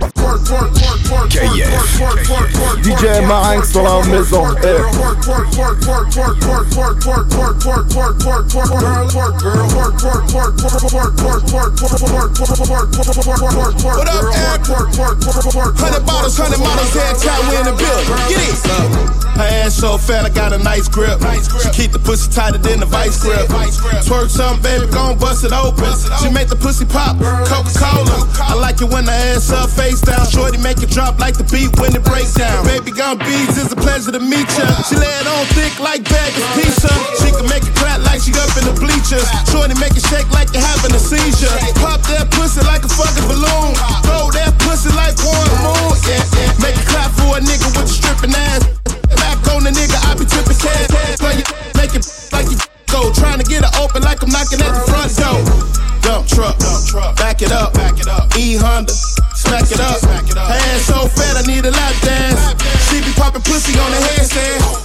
twerk, 0.00 0.19
KF. 1.28 2.02
DJ 2.82 3.20
ma 3.26 3.52
angst 3.52 3.72
dans 3.74 3.82
la 3.82 4.02
maison. 4.04 4.44
Hey. 4.60 4.80
What 13.96 14.08
up, 14.08 14.24
Eric? 14.34 14.60
100 15.80 16.06
bottles, 16.06 16.38
100 16.38 16.58
models, 16.58 16.92
head 16.92 17.16
time, 17.16 17.48
we 17.48 17.56
in 17.56 17.64
the 17.64 17.72
building. 17.72 18.06
Get 18.28 18.44
it. 18.44 18.60
Her 19.40 19.48
ass 19.64 19.74
so 19.74 19.96
fat, 19.96 20.26
I 20.26 20.28
got 20.28 20.52
a 20.52 20.58
nice 20.58 20.88
grip. 20.88 21.20
She 21.62 21.70
keep 21.70 21.92
the 21.92 21.98
pussy 21.98 22.30
tighter 22.30 22.58
than 22.58 22.80
the 22.80 22.86
vice 22.86 23.18
grip. 23.22 23.48
Twerk 24.04 24.28
something, 24.28 24.62
baby, 24.62 24.86
gon' 24.92 25.18
bust 25.18 25.44
it 25.44 25.52
open. 25.52 25.88
She 26.20 26.28
make 26.30 26.48
the 26.48 26.56
pussy 26.56 26.84
pop, 26.84 27.16
Coca-Cola. 27.48 28.28
I 28.42 28.54
like 28.54 28.82
it 28.82 28.88
when 28.92 29.06
the 29.06 29.12
ass 29.12 29.50
up, 29.50 29.70
face 29.70 30.00
down. 30.02 30.09
Shorty 30.30 30.58
make 30.58 30.82
it 30.82 30.90
drop 30.90 31.18
like 31.18 31.36
the 31.36 31.44
beat 31.50 31.74
when 31.78 31.94
it 31.94 32.04
breaks 32.04 32.34
down. 32.34 32.64
Baby 32.64 32.90
gon' 32.94 33.18
beads, 33.18 33.58
it's 33.58 33.72
a 33.72 33.76
pleasure 33.76 34.12
to 34.12 34.22
meet 34.22 34.46
ya. 34.58 34.66
She 34.86 34.94
lay 34.96 35.10
it 35.10 35.26
on 35.26 35.44
thick 35.58 35.74
like 35.78 36.06
bag 36.06 36.32
of 36.34 36.46
pizza. 36.54 36.90
She 37.18 37.30
can 37.34 37.46
make 37.50 37.66
it 37.66 37.74
clap 37.74 38.00
like 38.06 38.22
she 38.22 38.30
up 38.38 38.50
in 38.58 38.64
the 38.66 38.74
bleachers. 38.78 39.26
Shorty 39.50 39.74
make 39.82 39.94
it 39.94 40.06
shake 40.06 40.30
like 40.30 40.50
you're 40.54 40.62
having 40.62 40.94
a 40.94 41.00
seizure. 41.02 41.50
Pop 41.82 42.00
that 42.10 42.30
pussy 42.30 42.62
like 42.66 42.86
a 42.86 42.90
fucking 42.90 43.26
balloon. 43.26 43.74
Throw 44.06 44.30
that 44.38 44.54
pussy 44.62 44.90
like 44.94 45.18
one 45.22 45.50
moon. 45.66 45.94
Yeah, 46.06 46.22
yeah. 46.38 46.50
Make 46.62 46.78
it 46.78 46.86
clap 46.86 47.10
for 47.18 47.36
a 47.36 47.40
nigga 47.42 47.66
with 47.74 47.90
the 47.90 47.94
stripping 47.94 48.34
ass. 48.34 48.62
Back 49.18 49.42
on 49.50 49.66
the 49.66 49.74
nigga, 49.74 49.98
I 50.06 50.14
be 50.14 50.24
tipping 50.24 50.58
cash. 50.58 50.88
It, 50.88 51.46
make 51.74 51.94
it 51.94 52.06
like 52.32 52.46
you 52.50 52.58
go. 52.86 53.10
Trying 53.12 53.42
to 53.42 53.46
get 53.46 53.66
it 53.66 53.72
open 53.78 54.02
like 54.02 54.22
I'm 54.22 54.30
knocking 54.30 54.62
at 54.62 54.72
the 54.72 54.82
front 54.86 55.10
door. 55.18 55.42
Dump 56.00 56.26
truck, 56.26 56.56
back 57.16 57.42
it 57.42 57.52
up. 57.52 57.76
E 58.38 58.56
Honda, 58.56 58.92
smack 59.50 60.30
it 60.30 60.36
up. 60.36 60.48
Her 60.48 60.78
so 60.78 61.08
fat, 61.08 61.36
I 61.36 61.42
need 61.46 61.64
a 61.64 61.70
lap 61.70 61.94
dance. 62.02 62.54
She 62.88 63.00
be 63.00 63.12
popping 63.12 63.42
pussy 63.42 63.78
on 63.78 63.90
the 63.90 63.98
headstand. 63.98 64.79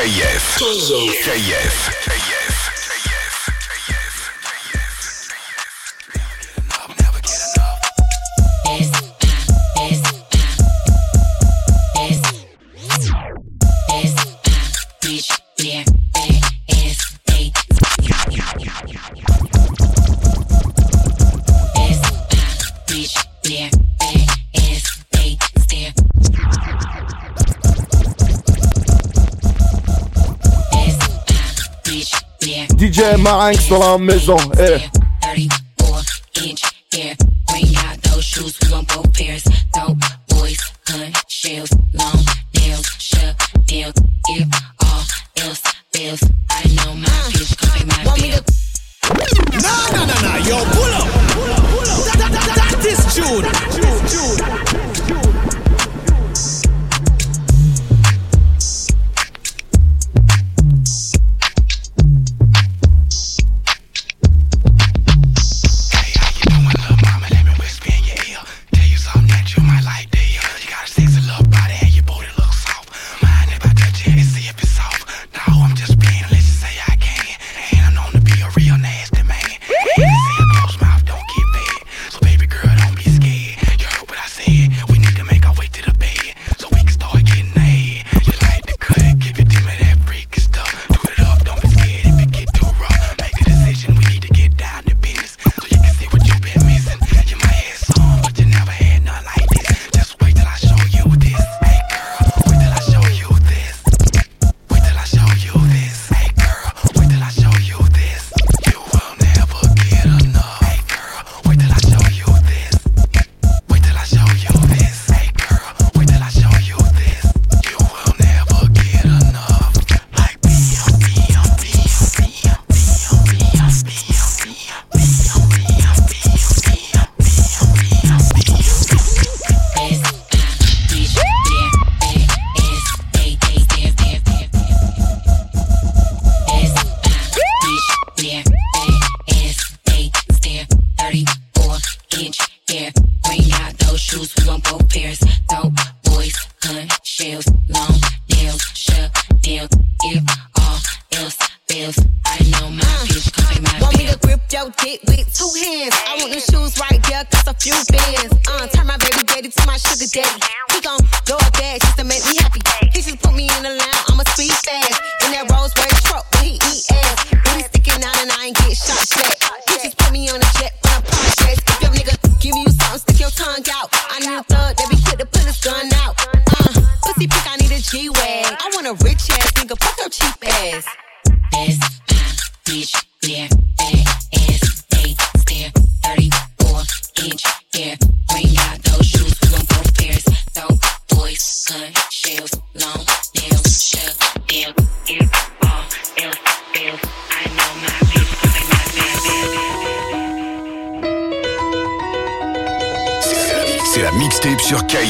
KIF. 0.00 0.56
KIF. 0.56 2.29
Marinx 33.20 33.68
dans 33.68 33.78
la 33.78 33.98
maison. 33.98 34.36
Eh. 34.58 34.89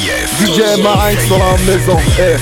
Mixtape 0.01 0.27
sur 0.27 0.47
KF. 0.47 0.79
DJ 0.79 0.83
Marinx 0.83 1.29
dans 1.29 1.39
la 1.39 1.59
maison. 1.59 1.99
Eh. 2.19 2.37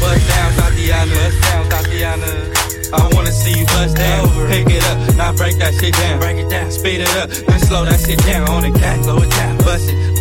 Bust 0.00 0.28
down, 0.28 0.52
Thotiana. 0.56 1.14
Bust 1.14 1.40
down, 1.42 1.68
Thotiana. 1.68 2.54
I 2.92 3.14
wanna 3.14 3.32
see 3.32 3.58
you 3.58 3.66
bust 3.66 3.96
down. 3.96 4.28
Pick 4.48 4.70
it 4.70 4.84
up, 4.84 5.16
now 5.16 5.32
break 5.32 5.58
that 5.58 5.74
shit 5.74 5.94
down. 5.94 6.20
Break 6.20 6.38
it 6.38 6.48
down, 6.48 6.70
speed 6.70 7.00
it 7.00 7.16
up, 7.16 7.28
then 7.30 7.58
slow 7.60 7.84
that 7.84 7.98
shit 7.98 8.18
down 8.24 8.48
on 8.48 8.62
the 8.62 8.70
cat. 8.78 9.02
Slow 9.02 9.18
it 9.18 9.30
down, 9.30 9.56
bust 9.58 9.88
it, 9.88 10.20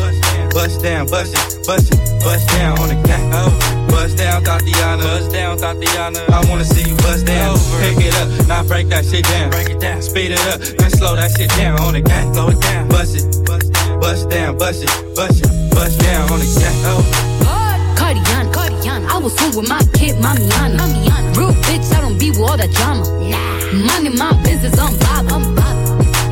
bust 0.53 0.81
down, 0.81 1.05
bust 1.07 1.33
it, 1.33 1.67
bust 1.67 1.93
it, 1.93 2.23
bust 2.23 2.47
down 2.49 2.79
on 2.79 2.87
the 2.89 2.95
cat. 3.07 3.21
Bust 3.89 4.17
down, 4.17 4.43
Thotiana. 4.43 5.03
Bust 5.03 5.31
down, 5.31 5.57
Thotiana. 5.57 6.29
I 6.31 6.49
wanna 6.49 6.65
see 6.65 6.89
you 6.89 6.95
bust 6.97 7.25
down. 7.27 7.59
Pick 7.79 8.05
it 8.07 8.15
up, 8.15 8.47
now 8.47 8.63
break 8.63 8.89
that 8.89 9.05
shit 9.05 9.23
down. 9.25 9.51
Break 9.51 9.69
it 9.69 9.79
down, 9.79 10.01
speed 10.01 10.31
it 10.31 10.41
up, 10.47 10.59
then 10.59 10.89
slow 10.89 11.15
that 11.15 11.29
shit 11.37 11.49
down 11.51 11.79
on 11.81 11.93
the 11.93 12.01
cat. 12.01 12.33
Slow 12.33 12.49
it 12.49 12.59
down, 12.59 12.87
bust 12.87 13.15
it, 13.17 13.45
bust 13.99 14.29
down, 14.29 14.57
bust 14.57 14.83
it, 14.83 15.15
bust 15.15 15.45
it, 15.45 15.62
bust 15.73 15.99
down 15.99 16.29
on 16.31 16.39
the 16.39 16.47
cat. 16.59 16.75
Cardiana, 17.97 18.51
Cardiana. 18.53 19.05
I 19.09 19.17
was 19.17 19.37
home 19.39 19.55
with 19.55 19.69
my 19.69 19.81
kid, 19.93 20.15
Mamiana. 20.17 20.77
Mamiana. 20.77 21.37
Real 21.37 21.53
bitch, 21.65 21.93
I 21.93 22.01
don't 22.01 22.17
be 22.17 22.29
with 22.29 22.39
all 22.39 22.57
that 22.57 22.71
drama. 22.71 23.03
Nah. 23.29 23.87
Money, 23.87 24.09
my 24.09 24.31
business, 24.43 24.77
I'm 24.77 24.93
bob. 24.99 25.31
I'm 25.31 25.55
bob. 25.55 25.75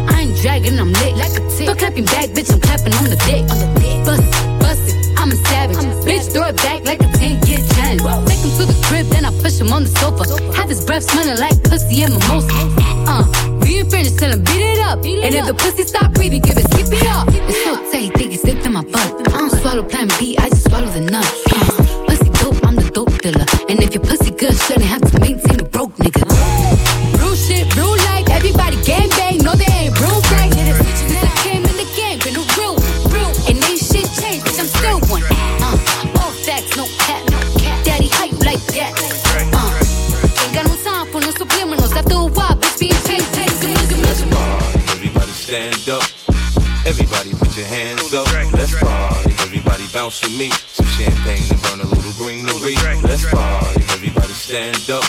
I 0.09 0.21
ain't 0.21 0.37
dragging, 0.37 0.79
I'm 0.79 0.93
lit 0.93 1.17
like 1.17 1.33
a 1.33 1.41
tick. 1.49 1.67
Stop 1.67 1.77
clapping 1.77 2.05
back, 2.05 2.29
bitch, 2.29 2.51
I'm 2.53 2.61
clapping 2.61 2.93
on 2.93 3.05
the 3.05 3.17
dick. 3.25 3.43
On 3.49 3.57
the 3.57 3.69
dick. 3.81 4.05
Bust 4.05 4.23
it, 4.23 4.59
bust 4.61 4.85
it, 4.89 5.19
I'm 5.19 5.31
a 5.31 5.35
savage. 5.35 5.77
I'm 5.77 5.89
a 5.89 5.95
bitch, 6.05 6.31
throw 6.31 6.47
it 6.47 6.57
back 6.57 6.85
like 6.85 7.01
a 7.01 7.09
10 7.17 7.47
year 7.47 7.59
challenge. 7.73 8.01
Take 8.29 8.41
him 8.45 8.51
to 8.57 8.65
the 8.69 8.77
crib, 8.85 9.07
then 9.07 9.25
I 9.25 9.31
push 9.41 9.59
him 9.59 9.73
on 9.73 9.83
the 9.83 9.89
sofa. 9.89 10.23
Have 10.53 10.69
his 10.69 10.85
breath 10.85 11.03
smelling 11.03 11.39
like 11.39 11.61
pussy 11.63 12.03
and 12.03 12.13
mimosa. 12.13 12.53
Uh, 13.07 13.50
ain't 13.81 13.91
finished, 13.91 14.17
tell 14.17 14.31
him 14.31 14.43
beat 14.43 14.61
it 14.61 14.79
up. 14.79 14.99
and 14.99 15.35
if 15.35 15.45
the 15.45 15.53
pussy 15.53 15.83
stop 15.83 16.13
breathing, 16.13 16.41
give 16.41 16.57
it 16.57 16.67
skip 16.71 16.87
it 16.87 17.07
up. 17.07 17.27
It's 17.31 17.63
so 17.63 17.75
tight, 17.91 18.13
think 18.13 18.33
it's 18.33 18.41
slipped 18.41 18.65
in 18.65 18.73
my 18.73 18.83
butt. 18.83 19.27
I 19.27 19.37
don't 19.37 19.49
swallow 19.49 19.83
plan 19.83 20.07
B, 20.19 20.37
I 20.37 20.49
just 20.49 20.69
swallow 20.69 20.87
the 20.87 21.01
nut. 21.01 21.25
Uh, 21.51 22.05
pussy 22.07 22.29
dope, 22.41 22.65
I'm 22.65 22.75
the 22.75 22.89
dope 22.93 23.17
dealer. 23.21 23.45
And 23.69 23.81
if 23.81 23.93
your 23.93 24.03
pussy 24.03 24.31
good, 24.31 24.55
shouldn't 24.55 24.85
have 24.85 25.01
to 25.11 25.19
maintain 25.19 25.50
Everybody 50.11 50.27
bounce 50.27 50.27
with 50.27 50.37
me. 50.37 50.49
Some 50.67 50.85
champagne 50.87 51.51
and 51.51 51.61
burn 51.61 51.79
a 51.79 51.87
little 51.87 52.11
greenery. 52.19 52.75
Let's 53.01 53.31
party. 53.31 53.81
Everybody 53.95 54.33
stand 54.33 54.89
up. 54.89 55.05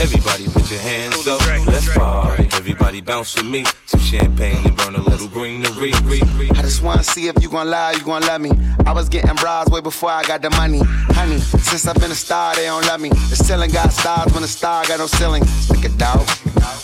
Everybody 0.00 0.44
put 0.48 0.70
your 0.70 0.80
hands 0.80 1.28
up. 1.28 1.40
Let's 1.66 1.94
party. 1.94 2.48
Everybody 2.54 3.00
bounce 3.02 3.36
with 3.36 3.44
me. 3.44 3.64
Some 3.84 4.00
champagne 4.00 4.64
and 4.64 4.76
burn 4.78 4.94
a 4.94 5.02
little 5.02 5.28
greenery. 5.28 5.92
I 5.92 6.62
just 6.62 6.82
wanna 6.82 7.04
see 7.04 7.28
if 7.28 7.42
you 7.42 7.50
gon' 7.50 7.68
lie, 7.68 7.92
you 7.92 8.04
gon' 8.04 8.22
love 8.22 8.40
me. 8.40 8.52
I 8.86 8.92
was 8.92 9.10
getting 9.10 9.34
bras 9.36 9.68
way 9.68 9.82
before 9.82 10.10
I 10.10 10.22
got 10.22 10.40
the 10.40 10.50
money. 10.50 10.80
Honey, 11.12 11.38
since 11.38 11.86
I've 11.86 12.00
been 12.00 12.10
a 12.10 12.14
star, 12.14 12.54
they 12.54 12.64
don't 12.64 12.86
love 12.86 13.02
me. 13.02 13.10
The 13.10 13.36
ceiling 13.36 13.72
got 13.72 13.92
stars 13.92 14.32
when 14.32 14.40
the 14.40 14.48
star 14.48 14.86
got 14.86 15.00
no 15.00 15.06
ceiling. 15.06 15.44
Stick 15.44 15.84
it 15.84 16.00
out, 16.00 16.26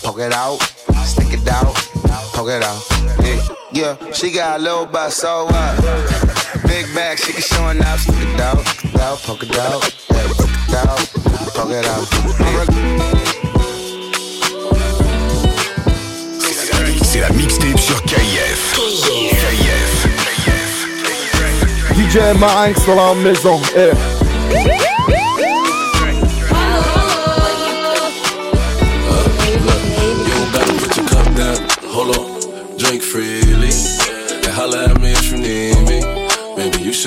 poke 0.03 0.19
it 0.19 0.31
out, 0.31 0.59
stick 1.05 1.33
it 1.33 1.47
out, 1.47 1.73
poke 2.35 2.49
it 2.49 2.61
out. 2.61 2.81
Yeah, 3.25 3.97
yeah. 3.97 4.11
she 4.11 4.31
got 4.31 4.59
a 4.59 4.63
little 4.63 4.85
butt, 4.85 5.11
so 5.11 5.45
what? 5.45 6.50
Big 6.71 6.87
bag, 6.95 7.19
she 7.19 7.33
can 7.33 7.41
showing 7.41 7.81
up. 7.83 7.99
Stick 7.99 8.15
it 8.15 8.39
out, 8.39 8.59
stick 8.65 8.93
it 8.93 9.01
out, 9.01 9.17
poke 9.23 9.43
it 9.43 9.57
out, 9.59 9.83
yeah, 10.09 10.27
stick 10.31 10.49
it 10.69 10.75
out, 10.75 10.99
poke 11.53 11.71
it 11.71 11.85
out. 11.85 12.07
Yeah. 12.39 13.11
C'est 17.03 17.19
la 17.19 17.29
mixtape 17.31 17.77
sur 17.77 18.01
KF. 18.03 18.79
KF. 19.41 20.07
DJ 21.97 22.39
Marinx 22.39 22.85
dans 22.85 22.95
la 22.95 23.15
maison. 23.15 23.59
Eh. 23.75 24.90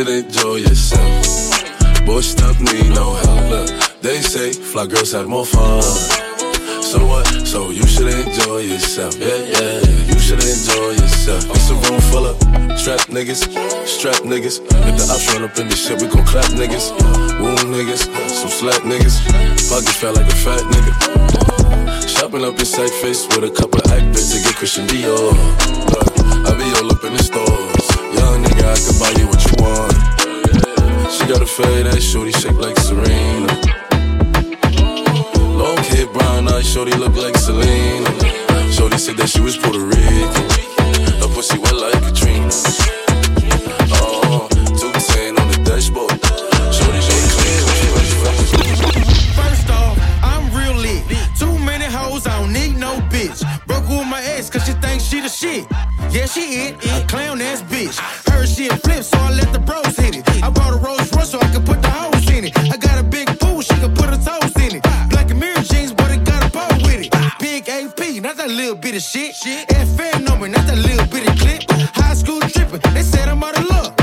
Should 0.04 0.24
enjoy 0.24 0.56
yourself. 0.56 2.04
Boy, 2.04 2.20
stop 2.20 2.60
need 2.60 2.90
no 2.90 3.14
help. 3.14 3.68
They 4.02 4.20
say 4.20 4.52
fly 4.52 4.86
girls 4.86 5.12
have 5.12 5.28
more 5.28 5.46
fun. 5.46 5.82
So 6.82 7.06
what? 7.06 7.26
So 7.46 7.70
you 7.70 7.86
should 7.86 8.08
enjoy 8.12 8.58
yourself. 8.58 9.16
Yeah, 9.18 9.36
yeah, 9.36 9.80
you 10.04 10.18
should 10.18 10.42
enjoy 10.44 10.90
yourself. 11.00 11.44
It's 11.48 11.70
a 11.70 11.74
room 11.74 12.00
full 12.12 12.26
of 12.26 12.36
strap 12.78 13.00
niggas, 13.08 13.48
strap 13.86 14.20
niggas. 14.24 14.60
If 14.60 14.94
the 14.98 15.06
ops 15.10 15.32
run 15.32 15.44
up 15.44 15.58
in 15.58 15.68
this 15.68 15.86
shit, 15.86 16.00
we 16.02 16.08
gon' 16.08 16.26
clap 16.26 16.50
niggas. 16.52 16.92
Wound 17.40 17.60
niggas, 17.72 18.04
some 18.28 18.50
slack 18.50 18.82
niggas. 18.82 19.16
Pockets 19.70 19.96
fat 19.96 20.14
like 20.14 20.30
a 20.30 20.36
fat 20.44 20.60
nigga. 20.74 22.08
Shopping 22.08 22.44
up 22.44 22.58
in 22.58 22.66
sight 22.66 22.90
face 23.00 23.26
with 23.28 23.44
a 23.44 23.50
couple 23.50 23.80
of 23.80 23.90
actors 23.90 24.32
to 24.32 24.42
get 24.42 24.54
Christian 24.56 24.86
Dior. 24.86 25.32
I 26.44 26.52
be 26.58 26.64
all 26.78 26.92
up 26.92 27.02
in 27.04 27.14
the 27.14 27.22
stores. 27.22 27.63
Nigga, 28.64 28.96
I 28.96 28.98
buy 28.98 29.20
you 29.20 29.28
what 29.28 29.44
you 29.44 29.52
want. 29.62 31.12
She 31.12 31.26
got 31.26 31.42
a 31.42 31.46
fade 31.46 31.86
ass 31.86 32.02
shorty 32.02 32.32
shaped 32.32 32.54
like 32.54 32.78
Serena. 32.78 33.52
Long 35.52 35.76
hair, 35.76 36.06
brown 36.06 36.48
eyes, 36.48 36.66
shorty 36.66 36.92
look 36.92 37.14
like 37.14 37.36
Selena. 37.36 38.08
Shorty 38.72 38.96
said 38.96 39.16
that 39.18 39.28
she 39.28 39.40
was 39.40 39.56
Puerto 39.58 39.80
Rican. 39.80 40.48
Her 41.20 41.28
pussy 41.34 41.58
wet 41.58 41.74
like 41.74 42.00
Katrina. 42.04 42.48
Oh, 44.00 44.48
on 44.48 45.46
the 45.50 45.60
dashboard. 45.64 46.16
Shorty, 46.72 47.00
First 49.36 49.70
off, 49.70 49.98
I'm 50.22 50.44
real 50.56 50.74
lit. 50.74 51.04
Too 51.38 51.58
many 51.58 51.84
hoes, 51.84 52.26
I 52.26 52.40
don't 52.40 52.52
need 52.52 52.78
no 52.78 53.00
bitch. 53.12 53.44
Broke 53.66 53.88
with 53.90 54.08
my 54.08 54.22
ex, 54.22 54.48
cause 54.48 54.64
she 54.64 54.72
thinks 54.72 55.04
she 55.04 55.20
the 55.20 55.28
shit. 55.28 55.66
Yeah, 56.10 56.24
she 56.24 56.68
it, 56.68 56.86
a 56.86 57.06
clown 57.06 57.42
ass 57.42 57.60
bitch. 57.62 58.23
Heard 58.34 58.48
she 58.48 58.66
a 58.66 58.76
flip, 58.76 59.04
so 59.04 59.16
I 59.18 59.30
let 59.30 59.52
the 59.52 59.60
bros 59.60 59.96
hit 59.96 60.16
it. 60.16 60.42
I 60.42 60.50
bought 60.50 60.72
a 60.74 60.76
Rolls 60.76 61.12
Royce 61.14 61.30
so 61.30 61.38
I 61.38 61.48
could 61.52 61.64
put 61.64 61.80
the 61.80 61.90
hose 61.90 62.28
in 62.30 62.44
it. 62.44 62.52
I 62.72 62.76
got 62.76 62.98
a 62.98 63.04
big 63.04 63.28
pool, 63.38 63.62
she 63.62 63.74
can 63.74 63.94
put 63.94 64.06
her 64.06 64.18
toes 64.18 64.54
in 64.56 64.76
it. 64.76 64.82
Black 65.10 65.30
and 65.30 65.38
mirror 65.38 65.62
jeans, 65.62 65.94
but 65.94 66.10
it 66.10 66.24
got 66.24 66.42
a 66.44 66.50
bow 66.50 66.68
with 66.82 67.06
it. 67.06 67.10
Big 67.38 67.68
AP, 67.68 68.00
not 68.22 68.36
that 68.36 68.50
little 68.50 68.74
bit 68.74 68.96
of 68.96 69.02
shit. 69.02 69.34
FN 69.88 70.24
number, 70.24 70.48
not 70.48 70.66
that 70.66 70.78
little 70.78 71.06
bit 71.06 71.28
of 71.30 71.38
clip. 71.38 71.62
High 71.94 72.14
school 72.14 72.40
tripping, 72.40 72.80
they 72.92 73.02
said 73.02 73.28
I'm 73.28 73.42
out 73.42 73.56
of 73.56 73.68
luck. 73.70 73.93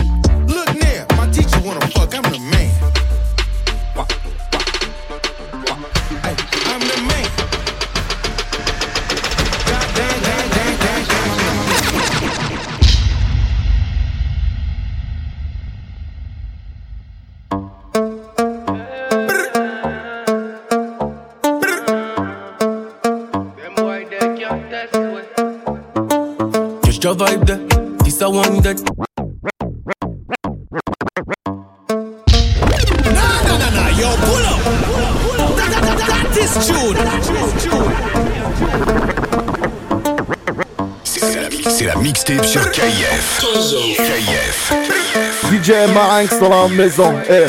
DJ 45.50 45.72
Marinx 45.94 46.40
dans 46.40 46.50
la 46.50 46.68
maison. 46.68 47.14
Eh. 47.30 47.48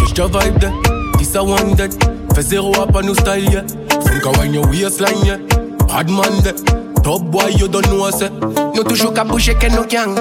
Just 0.00 0.18
your 0.18 0.28
vibe 0.28 0.58
there. 0.60 0.72
This 1.18 1.34
a 1.34 1.42
one 1.42 1.74
dead. 1.74 1.94
Fais 2.34 2.42
zéro 2.42 2.72
up 2.80 2.94
a 2.94 3.02
new 3.02 3.14
style, 3.14 3.44
yeah. 3.44 3.62
Think 3.62 4.26
I 4.26 4.38
wind 4.38 4.54
your 4.54 4.66
waistline, 4.66 5.24
yeah. 5.24 5.38
Bad 5.86 6.10
man 6.10 6.42
there. 6.42 6.54
Top 7.02 7.22
boy, 7.30 7.48
you 7.56 7.68
don't 7.68 7.86
know, 7.88 8.10
say. 8.10 8.30
Nous 8.74 8.84
toujours 8.84 9.12
qu'à 9.12 9.24
bouger 9.24 9.54
que 9.54 9.68
nous 9.68 9.86
gang. 9.86 10.14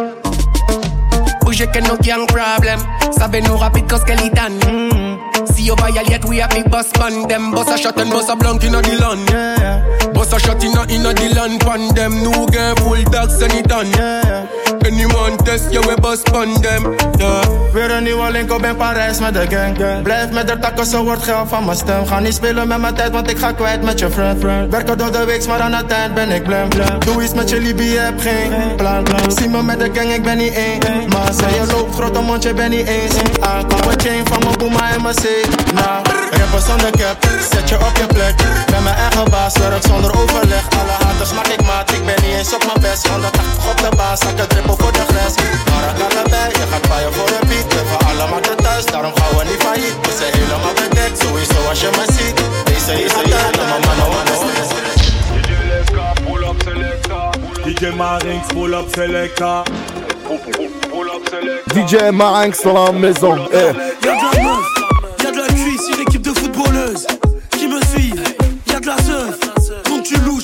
Bouger 1.41 1.67
que 1.67 1.79
nous 1.79 1.97
gang 1.97 2.25
problem. 2.27 2.79
Savez 3.12 3.41
nous 3.41 3.57
rapide 3.57 3.86
quand 3.89 4.03
qu'elle 4.05 4.21
est 4.21 4.29
done. 4.29 4.60
See 5.53 5.63
you 5.63 5.75
violate, 5.75 6.25
we 6.25 6.39
have 6.39 6.49
big 6.49 6.69
boss 6.69 6.91
pan 6.93 7.27
them. 7.27 7.51
Boss 7.51 7.69
a 7.69 7.77
shot 7.77 7.99
and 7.99 8.10
boss 8.10 8.29
a 8.29 8.36
blunt 8.36 8.63
in 8.63 8.71
the 8.71 8.81
land, 8.99 9.29
yeah. 9.29 9.57
Boss 10.17 10.34
a 10.34 10.39
shot 10.39 10.63
in 10.63 10.75
a 10.75 10.82
in 10.89 11.03
the 11.03 11.34
land 11.36 11.62
pan 11.62 11.93
them. 11.93 12.23
New 12.23 12.47
game 12.47 12.75
full 12.77 13.03
dogs 13.03 13.39
and 13.39 13.53
it 13.53 13.67
done, 13.67 13.86
yeah. 13.91 14.46
Anyone 14.88 15.36
test, 15.43 15.69
yeah, 15.69 15.84
we 15.84 15.95
yeah. 17.17 17.73
Weer 17.73 17.91
een 17.91 18.04
nieuwe 18.04 18.32
link 18.32 18.52
op 18.52 18.65
in 18.65 18.76
Parijs 18.76 19.19
met 19.19 19.34
de 19.34 19.45
gang. 19.50 20.04
Blijf 20.04 20.32
met 20.32 20.47
de 20.47 20.60
takken, 20.60 20.86
zo 20.86 21.04
wordt 21.04 21.23
geld 21.23 21.50
van 21.50 21.65
mijn 21.65 21.78
stem. 21.78 22.06
Ga 22.06 22.19
niet 22.19 22.34
spelen 22.34 22.67
met 22.67 22.78
mijn 22.78 22.93
tijd, 22.93 23.12
want 23.12 23.30
ik 23.30 23.38
ga 23.38 23.52
kwijt 23.52 23.84
met 23.84 24.00
je 24.00 24.10
friend. 24.10 24.41
Werken 24.69 24.97
door 24.97 25.12
de 25.12 25.26
week, 25.26 25.47
maar 25.47 25.60
aan 25.60 25.73
het 25.73 25.91
eind 25.91 26.13
ben 26.13 26.30
ik 26.30 26.43
blem. 26.43 26.69
Doe 27.00 27.23
iets 27.23 27.34
met 27.34 27.50
je 27.50 27.60
Libië, 27.60 27.97
heb 27.97 28.19
geen 28.19 28.76
plan. 28.76 29.06
Zie 29.38 29.50
me 29.50 29.63
met 29.63 29.80
de 29.80 29.89
gang, 29.93 30.13
ik 30.13 30.23
ben 30.23 30.38
niet 30.38 30.54
één. 30.54 31.08
Maar 31.08 31.34
zij 31.34 31.54
je 31.54 31.65
loopt, 31.71 31.95
grote 31.95 32.19
mondje, 32.19 32.54
ben 32.54 32.69
niet 32.69 32.88
eens. 32.88 33.15
Aankomen 33.39 34.00
chain 34.00 34.26
van 34.28 34.39
mijn 34.39 34.58
boema 34.58 34.91
en 34.93 35.02
mijn 35.02 35.15
zee. 35.21 35.41
Nou, 35.73 36.04
rapper 36.30 36.62
zonder 36.67 36.91
cap, 36.91 37.17
zet 37.52 37.69
je 37.69 37.76
op 37.76 37.97
je 37.97 38.06
plek. 38.08 38.36
Ben 38.71 38.84
mijn 38.84 38.95
eigen 38.95 39.30
baas, 39.30 39.58
werk 39.58 39.84
zonder 39.88 40.21
overleg. 40.21 40.63
Alle 40.80 40.95
haters 41.06 41.34
maak 41.34 41.47
ik 41.47 41.62
maat, 41.65 41.91
ik 41.91 42.06
ben 42.06 42.15
niet 42.23 42.36
eens 42.38 42.54
op 42.54 42.65
mijn 42.65 42.82
best. 42.82 43.08
180 43.08 43.69
op 43.69 43.78
de 43.78 43.95
baas, 43.95 44.19
zak 44.19 44.38
het 44.38 44.54
drippel 44.77 44.83
voor 44.83 44.91
de 44.91 45.13
grens. 45.13 45.35
Maar 45.69 45.89
ik 45.89 45.95
kan 45.99 46.23
erbij, 46.23 46.49
je 46.49 46.65
gaat 46.71 46.87
paaien 46.87 47.13
voor 47.13 47.27
een 47.27 47.47
beat. 47.47 47.73
We 47.73 48.05
allemaal 48.05 48.41
de 48.41 48.55
thuis, 48.63 48.85
daarom 48.85 49.11
gaan 49.15 49.37
we 49.37 49.43
niet 49.43 49.63
failliet. 49.63 49.95
We 50.01 50.15
zijn 50.19 50.33
helemaal 50.33 50.73
bedekt, 50.73 51.19
sowieso 51.19 51.69
als 51.69 51.81
je 51.81 51.89
me 51.97 52.05
ziet. 52.17 52.35
Deze 52.65 53.03
is 53.03 53.13
het 53.13 53.29
tijd, 53.31 53.57
maar 53.57 53.67
man, 53.67 53.97
man, 53.97 53.97
man. 53.97 54.25
DJ 57.63 57.87
Marinx, 57.95 58.47
pull 58.53 58.73
up 58.73 58.87
selecta. 58.91 59.63
DJ 61.73 62.11
Marinx 62.11 62.61
dans 62.61 62.73
la 62.73 62.91
maison. 62.91 63.51
Eh. 63.51 64.37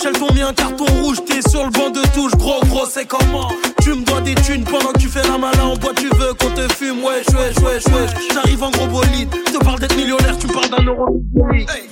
Elles 0.05 0.13
t'ont 0.13 0.33
mis 0.33 0.41
un 0.41 0.53
carton 0.53 0.85
rouge, 1.01 1.17
t'es 1.25 1.41
sur 1.49 1.63
le 1.63 1.69
banc 1.69 1.89
de 1.89 2.01
touche, 2.13 2.31
gros 2.33 2.59
gros, 2.65 2.85
c'est 2.85 3.05
comment? 3.05 3.49
Tu 3.81 3.89
me 3.93 4.03
dois 4.03 4.21
des 4.21 4.35
thunes 4.35 4.63
pendant 4.63 4.91
que 4.91 4.99
tu 4.99 5.07
fais 5.07 5.23
la 5.23 5.37
malin 5.37 5.63
en 5.63 5.75
bois, 5.77 5.93
tu 5.95 6.09
veux 6.09 6.33
qu'on 6.33 6.49
te 6.49 6.71
fume, 6.73 7.03
wesh, 7.03 7.27
wesh, 7.27 7.57
wesh, 7.63 7.85
wesh. 7.93 8.11
J'arrive 8.33 8.63
en 8.63 8.71
gros 8.71 8.87
bolide, 8.87 9.29
te 9.29 9.63
parle 9.63 9.79
d'être 9.79 9.95
millionnaire, 9.95 10.37
tu 10.37 10.47
parles 10.47 10.69
d'un 10.69 10.83
euro. 10.83 11.21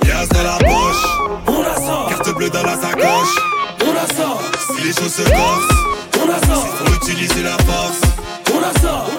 Yas 0.06 0.28
dans 0.28 0.43
la 0.43 0.58
poche, 0.58 1.04
on 1.47 1.62
la 1.62 1.76
sort. 1.76 2.08
Carte 2.10 2.36
bleue 2.36 2.50
dans 2.50 2.63
la 2.63 2.76
sacoche, 2.76 3.36
on 3.88 3.93
la 3.93 4.08
sort. 4.15 4.41
Si 4.76 4.82
les 4.84 4.93
choses 4.93 5.13
se 5.13 5.24
corsent, 5.24 6.21
on 6.21 6.28
la 6.28 6.39
sort. 6.47 6.67
Faut 6.67 6.93
utiliser 6.93 7.43
la 7.43 7.58
force, 7.60 8.02
on 8.54 8.60
la 8.60 8.74
sort. 8.82 9.10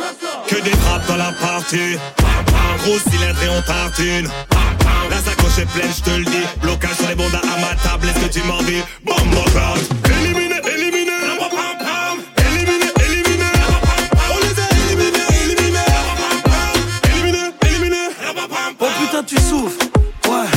Que 0.52 0.60
des 0.60 0.76
frappes 0.76 1.06
dans 1.08 1.16
la 1.16 1.32
partie, 1.32 1.96
gros 2.84 2.98
cylindre 3.10 3.42
et 3.42 3.48
on 3.48 3.62
tartine. 3.62 4.28
La 5.08 5.16
sacoche 5.16 5.58
est 5.58 5.64
pleine, 5.72 5.90
je 5.96 6.02
te 6.02 6.10
le 6.10 6.24
dis. 6.26 6.44
Blocage 6.60 6.94
sur 6.96 7.08
les 7.08 7.14
à 7.14 7.56
ma 7.58 7.74
table, 7.82 8.08
est-ce 8.08 8.26
que 8.26 8.32
tu 8.38 8.42
m'en 8.46 8.62
dis? 8.62 8.82
Bombe. 9.02 9.16
Éliminé, 10.04 10.60
éliminé. 10.74 11.12
Éliminé. 12.36 13.48
On 14.30 14.38
les 14.40 14.60
a 14.60 14.66
éliminés, 14.76 15.26
éliminés. 15.42 15.90
Éliminé, 17.10 17.44
éliminé. 17.64 18.02
Oh 18.78 18.86
putain, 19.00 19.22
tu 19.22 19.36
souffres. 19.36 19.78
Ouais, 20.28 20.48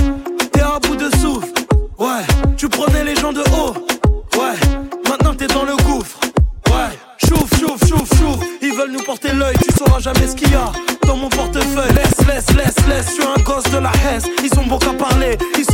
t'es 0.51 0.61
à 0.61 0.77
bout 0.79 0.97
de 0.97 1.09
souffle. 1.21 1.53
Ouais, 1.97 2.25
tu 2.57 2.67
prenais 2.67 3.05
les 3.05 3.15
gens 3.15 3.31
de 3.31 3.43
haut. 3.53 3.73
Ouais, 4.37 4.57
maintenant 5.07 5.33
t'es 5.35 5.47
dans 5.47 5.63
le 5.63 5.77
gouffre. 5.77 6.19
Ouais, 6.67 6.91
chouf, 7.25 7.49
chouf, 7.57 7.79
chouf, 7.87 8.09
chouf. 8.19 8.45
Ils 8.61 8.73
veulent 8.73 8.91
nous 8.91 9.03
porter 9.03 9.31
l'œil, 9.31 9.55
jamais 9.99 10.27
ce 10.27 10.35
qu'il 10.35 10.51
y 10.51 10.55
a 10.55 10.71
dans 11.07 11.17
mon 11.17 11.29
portefeuille. 11.29 11.93
Laisse, 11.93 12.27
laisse, 12.27 12.55
laisse, 12.55 12.87
laisse. 12.87 13.05
Je 13.07 13.21
suis 13.21 13.23
un 13.23 13.41
gosse 13.43 13.69
de 13.71 13.77
la 13.77 13.91
Hesse. 13.91 14.25
Ils 14.43 14.53
sont 14.53 14.65
bons 14.65 14.77
qu'à 14.77 14.93
parler, 14.93 15.37
ils 15.57 15.64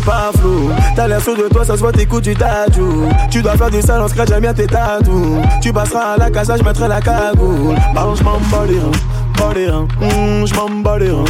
pas 0.00 0.30
flou. 0.38 0.70
T'as 0.96 1.08
l'air 1.08 1.20
sûr 1.20 1.36
de 1.36 1.48
toi, 1.48 1.64
ça 1.64 1.74
se 1.74 1.80
voit, 1.80 1.92
t'écoutes 1.92 2.24
du 2.24 2.34
tadjou. 2.34 3.08
Tu 3.30 3.42
dois 3.42 3.56
faire 3.56 3.70
du 3.70 3.80
sale, 3.80 4.00
on 4.02 4.08
scratch, 4.08 4.28
j'aime 4.28 4.40
bien 4.40 4.54
tes 4.54 4.66
tatous. 4.66 5.38
Tu 5.62 5.72
passeras 5.72 6.14
à 6.14 6.16
la 6.16 6.30
casa, 6.30 6.56
je 6.56 6.62
mettrai 6.62 6.88
la 6.88 7.00
cagoule. 7.00 7.76
Pardon, 7.94 8.14
je 8.14 8.22
m'en 8.22 8.38
bats 8.50 8.66
les 8.66 8.78
reins, 8.78 8.90
bats 9.38 9.54
les 9.54 9.68
reins, 9.68 9.88
hum, 10.00 10.46
je 10.46 10.54
m'en 10.54 10.70
bats 10.82 10.98
les 10.98 11.10
reins. 11.10 11.24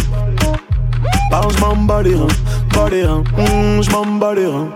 Pardon, 1.31 1.49
je 1.51 1.61
m'en 1.61 1.77
bats 1.77 2.03
les 2.03 2.15
reins, 2.15 2.27
bats 2.75 2.89
les 2.91 3.05
reins, 3.05 3.23
hum, 3.39 3.83
je 3.83 3.91
m'en 3.91 4.07
bats 4.19 4.35
les 4.35 4.47
reins. 4.47 4.69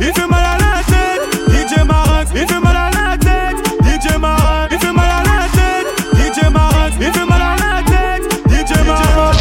Il 0.00 0.12
fait 0.12 0.26
mal 0.28 0.42
à 0.42 0.58
la 0.58 0.82
tête, 0.84 1.24
DJ 1.48 1.84
Marinx. 1.86 2.30
Il 2.34 2.46
fait 2.46 2.60
mal 2.60 2.76
à 2.76 2.90
la 2.90 3.16
tête, 3.16 3.56
DJ 3.82 4.18
Marinx. 4.18 4.68
Il 4.72 4.78
fait 4.78 4.92
mal 4.92 5.06
à 5.06 5.22
la 5.22 5.48
tête, 5.56 5.88
DJ 6.14 6.50
Marinx. 6.50 6.96
Il 7.00 7.12
fait 7.12 7.26
mal 7.26 7.40
à 7.40 7.56
la 7.56 7.82
tête, 7.82 8.24
DJ 8.50 8.86
Marinx. 8.86 9.38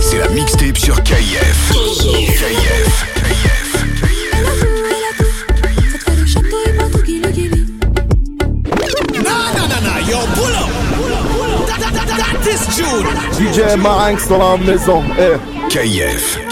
C'est 0.00 0.18
la 0.18 0.28
mixtape 0.28 0.76
sur 0.76 1.02
KF. 1.02 1.43
DJ 13.54 13.76
Marinx 13.76 14.26
dans 14.26 14.38
la 14.38 14.56
maison. 14.56 15.00
Eh. 15.16 15.38
KF. 15.68 16.43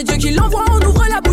C'est 0.00 0.16
Dieu 0.16 0.30
qui 0.30 0.34
l'envoie, 0.34 0.64
on 0.70 0.86
ouvre 0.86 1.04
la 1.10 1.20
bouche 1.20 1.29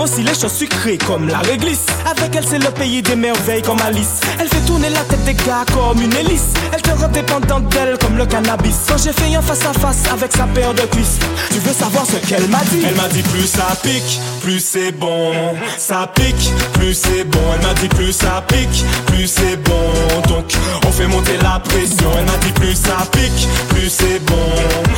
aussi 0.00 0.22
les 0.22 0.34
choses 0.34 0.52
sucrées 0.52 0.98
comme 0.98 1.28
la 1.28 1.38
réglisse. 1.38 1.86
Avec 2.04 2.34
elle, 2.34 2.46
c'est 2.48 2.58
le 2.58 2.70
pays 2.70 3.02
des 3.02 3.16
merveilles 3.16 3.62
comme 3.62 3.80
Alice. 3.80 4.20
Elle 4.40 4.48
fait 4.48 4.64
tourner 4.66 4.90
la 4.90 5.00
tête 5.00 5.24
des 5.24 5.34
gars 5.34 5.64
comme 5.72 6.00
une 6.00 6.12
hélice. 6.14 6.52
Elle 6.72 6.82
te 6.82 6.90
rend 6.90 7.08
dépendante 7.08 7.68
d'elle 7.68 7.96
comme 7.98 8.16
le 8.16 8.26
cannabis. 8.26 8.76
Quand 8.88 8.98
j'ai 8.98 9.12
fait 9.12 9.34
un 9.34 9.42
face 9.42 9.64
à 9.64 9.72
face 9.72 10.02
avec 10.12 10.32
sa 10.32 10.44
paire 10.44 10.74
de 10.74 10.82
cuisses, 10.82 11.18
tu 11.50 11.58
veux 11.58 11.72
savoir 11.72 12.04
ce 12.06 12.16
qu'elle 12.26 12.46
m'a 12.48 12.62
dit? 12.70 12.82
Elle 12.86 12.94
m'a 12.94 13.08
dit 13.08 13.22
plus 13.22 13.46
ça 13.46 13.76
pique, 13.82 14.20
plus 14.42 14.60
c'est 14.60 14.92
bon. 14.92 15.32
Ça 15.78 16.10
pique, 16.14 16.52
plus 16.74 16.94
c'est 16.94 17.24
bon. 17.24 17.40
Elle 17.54 17.66
m'a 17.66 17.74
dit 17.74 17.88
plus 17.88 18.12
ça 18.12 18.42
pique, 18.48 18.84
plus 19.06 19.26
c'est 19.26 19.56
bon. 19.56 20.28
Donc 20.28 20.52
on 20.86 20.92
fait 20.92 21.06
monter 21.06 21.36
la 21.42 21.60
pression. 21.60 22.10
Elle 22.18 22.26
m'a 22.26 22.38
dit 22.38 22.52
plus 22.52 22.74
ça 22.74 23.06
pique, 23.12 23.48
plus 23.68 23.88
c'est 23.90 24.20
bon. 24.24 24.34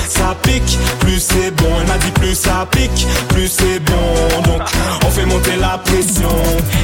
Ça 0.09 0.37
pique, 0.43 0.79
plus 1.01 1.21
c'est 1.21 1.51
bon. 1.53 1.69
Elle 1.81 1.87
m'a 1.89 1.99
dit 1.99 2.11
plus 2.13 2.35
ça 2.35 2.67
pique, 2.71 3.07
plus 3.29 3.49
c'est 3.49 3.79
bon. 3.81 4.43
Donc 4.45 4.63
on 5.07 5.11
fait 5.11 5.27
monter 5.27 5.57
la 5.61 5.79
pression. 5.79 6.29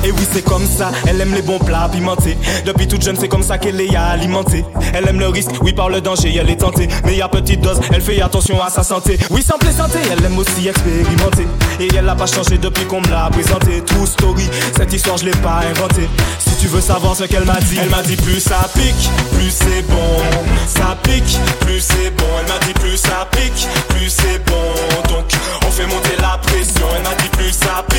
Et 0.05 0.11
oui 0.11 0.27
c'est 0.33 0.45
comme 0.45 0.67
ça. 0.67 0.91
Elle 1.07 1.21
aime 1.21 1.35
les 1.35 1.43
bons 1.43 1.59
plats 1.59 1.89
pimentés. 1.91 2.37
Depuis 2.65 2.87
toute 2.87 3.03
jeune 3.03 3.17
c'est 3.19 3.29
comme 3.29 3.43
ça 3.43 3.59
qu'elle 3.59 3.81
est 3.81 3.95
alimentée. 3.97 4.65
Elle 4.93 5.09
aime 5.09 5.21
le 5.21 5.29
risque, 5.29 5.51
oui 5.63 5.73
par 5.73 5.89
le 5.89 6.01
danger 6.01 6.35
elle 6.37 6.51
est 6.51 6.57
tentée. 6.57 6.89
Mais 7.05 7.21
à 7.21 7.29
petite 7.29 7.61
dose, 7.61 7.81
elle 7.93 8.03
fait 8.03 8.21
attention 8.21 8.63
à 8.63 8.71
sa 8.71 8.83
santé. 8.83 9.19
Oui 9.31 9.43
sans 9.43 9.59
plaisanter, 9.59 9.99
elle 10.11 10.25
aime 10.25 10.39
aussi 10.39 10.69
expérimenter. 10.69 11.47
Et 11.81 11.89
elle 11.97 12.05
n'a 12.05 12.15
pas 12.15 12.27
changé 12.27 12.59
depuis 12.59 12.85
qu'on 12.85 13.01
me 13.01 13.09
l'a 13.09 13.29
présenté. 13.31 13.83
True 13.85 14.07
story, 14.07 14.49
cette 14.77 14.93
histoire 14.93 15.17
je 15.17 15.27
l'ai 15.27 15.31
pas 15.33 15.61
inventée. 15.71 16.09
Si 16.39 16.57
tu 16.57 16.67
veux 16.69 16.81
savoir 16.81 17.17
ce 17.17 17.25
qu'elle 17.25 17.45
m'a 17.45 17.61
dit, 17.61 17.79
elle 17.81 17.91
m'a 17.91 18.03
dit 18.03 18.17
plus 18.17 18.41
ça 18.41 18.69
pique, 18.75 19.11
plus 19.33 19.51
c'est 19.51 19.83
bon. 19.89 20.23
Ça 20.67 20.97
pique, 21.03 21.39
plus 21.61 21.81
c'est 21.81 22.11
bon. 22.11 22.25
Elle 22.41 22.53
m'a 22.53 22.59
dit 22.67 22.73
plus 22.75 22.97
ça 22.97 23.29
pique, 23.33 23.69
plus 23.89 24.09
c'est 24.09 24.45
bon. 24.45 25.15
Donc 25.15 25.27
on 25.67 25.71
fait 25.71 25.87
monter 25.87 26.17
la 26.21 26.39
pression. 26.39 26.87
Elle 26.97 27.03
m'a 27.03 27.15
dit 27.23 27.29
plus 27.31 27.53
ça 27.53 27.85
pique, 27.89 27.94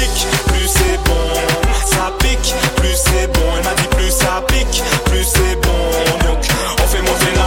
plus 0.47 0.67
c'est 0.67 0.97
bon. 1.05 1.25
Ça 1.85 2.11
pique, 2.19 2.53
plus 2.75 2.95
c'est 2.95 3.27
bon. 3.33 3.41
Elle 3.57 3.63
m'a 3.63 3.73
dit 3.73 3.87
plus 3.91 4.11
ça 4.11 4.43
pique, 4.47 4.83
plus 5.05 5.23
c'est 5.23 5.55
bon. 5.61 6.27
Donc 6.27 6.39
on 6.83 6.87
fait 6.87 7.01
monter 7.01 7.31
la. 7.35 7.45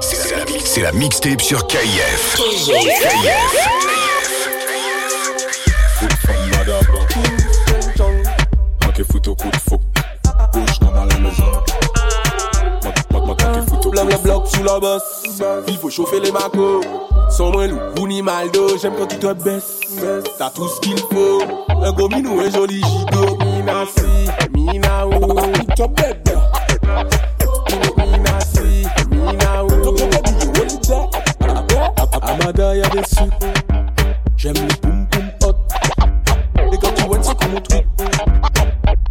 C'est 0.00 0.36
la, 0.36 0.44
c'est 0.64 0.80
la 0.82 0.92
mixtape 0.92 1.40
sur 1.40 1.66
KIF. 1.66 2.36
Manqué 8.84 9.04
photo 9.04 9.34
coup 9.34 9.50
de 9.50 9.56
faux. 9.56 9.80
Gauche 10.52 10.78
comme 10.80 10.96
à 10.96 11.04
la 11.06 11.18
maison. 11.18 11.44
Bla 13.90 14.04
bloc 14.04 14.46
sous 14.48 14.62
la 14.62 14.78
bosse. 14.78 15.24
Il 15.68 15.78
faut 15.78 15.90
chauffer 15.90 16.20
les 16.20 16.32
macos. 16.32 16.80
Son 17.40 17.52
mwen 17.52 17.70
lou, 17.70 17.78
bouni 17.96 18.20
maldo, 18.20 18.76
jem 18.76 18.92
kon 18.98 19.06
ti 19.08 19.16
te 19.16 19.32
bes 19.40 19.64
Ta 20.36 20.50
tou 20.52 20.68
skil 20.74 21.00
pou, 21.08 21.40
e 21.72 21.88
gomi 21.96 22.20
nou 22.20 22.36
e 22.44 22.52
joli 22.52 22.84
jido 22.84 23.32
Mina 23.40 23.88
si, 23.94 24.28
mina 24.52 25.06
oh. 25.06 25.24
ou, 25.24 25.40
te 25.72 25.86
Mina 27.96 28.36
si, 28.44 28.84
oh. 29.16 29.72
te 29.72 29.90
bebe 29.96 30.20
di 30.28 30.52
woli 30.52 30.76
Amada 32.28 32.76
ya 32.76 32.84
desu, 32.92 33.24
jem 34.36 34.60
li 34.60 34.76
poum 34.84 35.08
poum 35.08 35.32
hot. 35.40 35.56
E 36.60 36.76
kan 36.76 36.92
ti 36.92 37.08
wen 37.08 37.24
se 37.24 37.32
kon 37.40 37.56
nou 37.56 37.64
tweet 37.70 37.88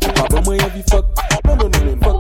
Pa 0.05 0.29
bon 0.29 0.45
mwen 0.45 0.61
ya 0.61 0.69
vi 0.77 0.85
fok, 0.93 1.09
non 1.49 1.57
non 1.57 1.73
non 1.73 1.97
non 1.97 2.13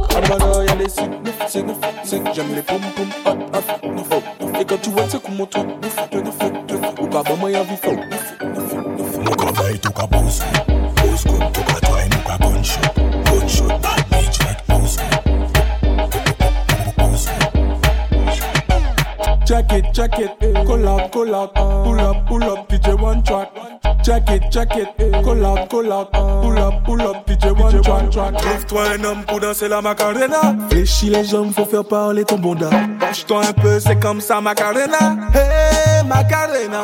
Call 24.59 25.45
out, 25.45 25.69
call 25.69 25.93
out, 25.93 26.11
pull 26.11 26.57
up, 26.57 26.83
pull 26.83 27.01
up, 27.01 27.25
DJ 27.25 27.57
one 27.57 28.09
track. 28.09 28.35
Trouve-toi 28.35 28.83
un 28.89 29.03
homme 29.05 29.23
pour 29.25 29.39
danser 29.39 29.69
la 29.69 29.81
macarena. 29.81 30.53
Fléchis 30.69 31.09
les 31.09 31.23
jambes, 31.23 31.53
faut 31.55 31.63
faire 31.63 31.85
parler 31.85 32.25
ton 32.25 32.37
bonda. 32.37 32.69
Penche-toi 32.99 33.41
un 33.47 33.53
peu, 33.53 33.79
c'est 33.79 33.97
comme 33.99 34.19
ça 34.19 34.41
macarena. 34.41 35.15
Hey 35.33 36.05
macarena. 36.05 36.83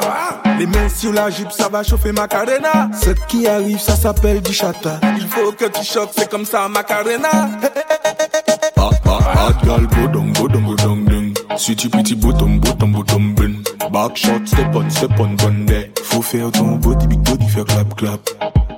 Les 0.58 0.68
mains 0.68 0.88
sur 0.88 1.12
la 1.12 1.30
jupe, 1.30 1.52
ça 1.52 1.68
va 1.68 1.84
chauffer 1.84 2.14
macarena. 2.14 2.90
Ce 2.94 3.10
qui 3.28 3.46
arrive, 3.46 3.80
ça 3.80 3.98
s'appelle 3.98 4.42
du 4.42 4.54
chata. 4.54 5.02
Il 5.18 5.28
faut 5.28 5.52
que 5.52 5.66
tu 5.66 5.84
choques, 5.84 6.12
c'est 6.16 6.30
comme 6.30 6.46
ça 6.46 6.70
macarena. 6.70 7.50
Hot, 8.78 8.92
hot, 9.06 9.22
hot 9.22 9.66
girl, 9.66 9.86
go 9.86 10.08
down, 10.14 10.32
go 10.32 10.48
down, 10.48 10.66
go 10.66 10.76
down, 10.76 11.06
down. 11.06 11.34
Sweetie 11.58 11.90
pretty 11.90 12.16
bottom, 12.16 12.58
bottom, 12.62 12.94
bottom, 12.94 13.36
bun. 13.36 13.64
Back 13.64 13.75
Backshot, 13.96 14.46
step 14.46 14.76
on, 14.76 14.92
step 14.92 15.18
on, 15.22 15.38
Sunday. 15.40 15.90
Faut 16.04 16.22
faire 16.22 16.52
ton 16.52 16.76
body, 16.76 17.08
big 17.08 17.24
body, 17.24 17.48
faire 17.48 17.64
clap, 17.64 17.96
clap. 17.96 18.20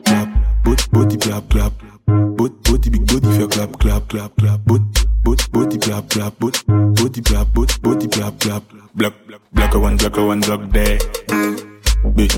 Clap, 0.05 0.29
body, 0.63 0.83
body, 0.91 1.17
clap, 1.17 1.49
clap. 1.49 1.73
Body, 2.05 2.53
body, 2.63 2.89
big 2.91 3.07
body, 3.07 3.35
faire 3.35 3.47
clap, 3.47 3.75
clap, 3.79 4.07
clap, 4.09 4.31
clap. 4.37 4.61
Body, 4.67 4.83
body, 5.23 5.43
body, 5.51 5.79
clap, 5.79 6.07
clap. 6.09 6.37
Body, 6.37 6.59
body, 6.67 7.21
clap, 7.23 7.47
body, 7.51 7.73
body, 7.81 8.07
clap, 8.07 8.39
clap. 8.39 8.63
Black, 8.93 9.13
black, 9.53 9.73
one, 9.73 9.97
black, 9.97 10.17
one, 10.17 10.39
black, 10.39 10.71
day. 10.71 10.99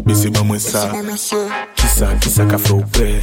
Bese 0.05 0.29
ba 0.31 0.43
mwen 0.43 0.59
sa 0.59 0.87
Kisa, 1.75 2.15
kisa 2.15 2.45
ka 2.47 2.57
fe 2.57 2.73
ou 2.73 2.83
pre 2.95 3.19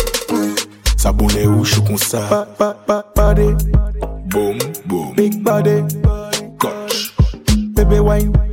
Sa 0.96 1.12
bonle 1.12 1.48
ou 1.48 1.64
chou 1.64 1.82
kon 1.82 1.96
sa 1.96 2.28
Pa, 2.28 2.44
pa, 2.44 2.74
pa, 2.86 3.02
pade 3.16 3.56
Boom, 4.28 4.60
boom 4.84 5.14
Big 5.16 5.42
body 5.42 5.80
Koch 6.60 7.12
Bebe 7.74 8.00
wine 8.00 8.45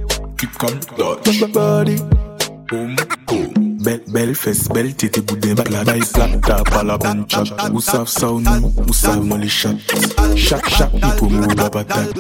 kick 0.43 0.57
come 0.59 0.79
dot. 0.97 1.23
Touch 1.23 1.41
my 1.41 1.47
body. 1.47 1.97
Boom, 2.67 2.95
boom. 3.27 3.77
Bel, 3.83 3.99
bel 4.07 4.33
fes, 4.35 4.67
bel 4.71 4.93
tete 4.95 5.21
bouden 5.21 5.55
plat 5.55 5.85
Bay 5.85 5.99
plat, 6.13 6.39
ta 6.47 6.63
pala 6.63 6.97
bon 6.97 7.25
chak 7.27 7.51
Ou 7.73 7.81
sav 7.83 8.07
sa 8.07 8.29
ou 8.31 8.39
nou, 8.39 8.71
ou 8.87 8.93
sav 8.95 9.19
man 9.27 9.43
li 9.43 9.49
chak 9.51 9.75
Chak 10.39 10.69
chak, 10.71 10.95
mou 11.19 11.51
la 11.57 11.67
patat 11.67 12.15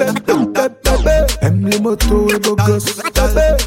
Aime 1.43 1.67
les 1.67 1.79
motos 1.79 2.29
et 2.29 2.39
beaux 2.39 2.55
gosses. 2.55 3.01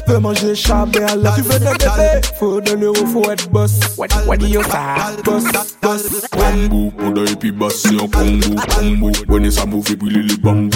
Veux 0.07 0.17
manger 0.17 0.55
chabé 0.55 1.03
à 1.03 1.15
la 1.15 1.31
Tu 1.31 1.41
veux 1.41 1.59
des 1.59 1.65
bébés 1.65 2.27
Faut 2.39 2.59
de 2.59 2.71
l'euro, 2.71 3.05
faut 3.05 3.29
être 3.29 3.49
boss. 3.51 3.79
What, 3.97 4.07
what 4.25 4.37
do 4.37 4.47
you 4.47 4.63
say? 4.63 5.21
Boss, 5.23 5.43
boss. 5.83 6.27
Bambou, 6.31 6.91
on 6.99 7.11
doit 7.11 7.25
et 7.25 7.35
puis 7.35 7.51
basser 7.51 7.95
en 7.99 8.07
combo, 8.07 8.55
combo. 8.75 9.11
When 9.27 9.51
ça 9.51 9.67
move 9.67 9.91
et 9.91 9.95
brûler 9.95 10.23
les 10.23 10.37
bambous. 10.37 10.75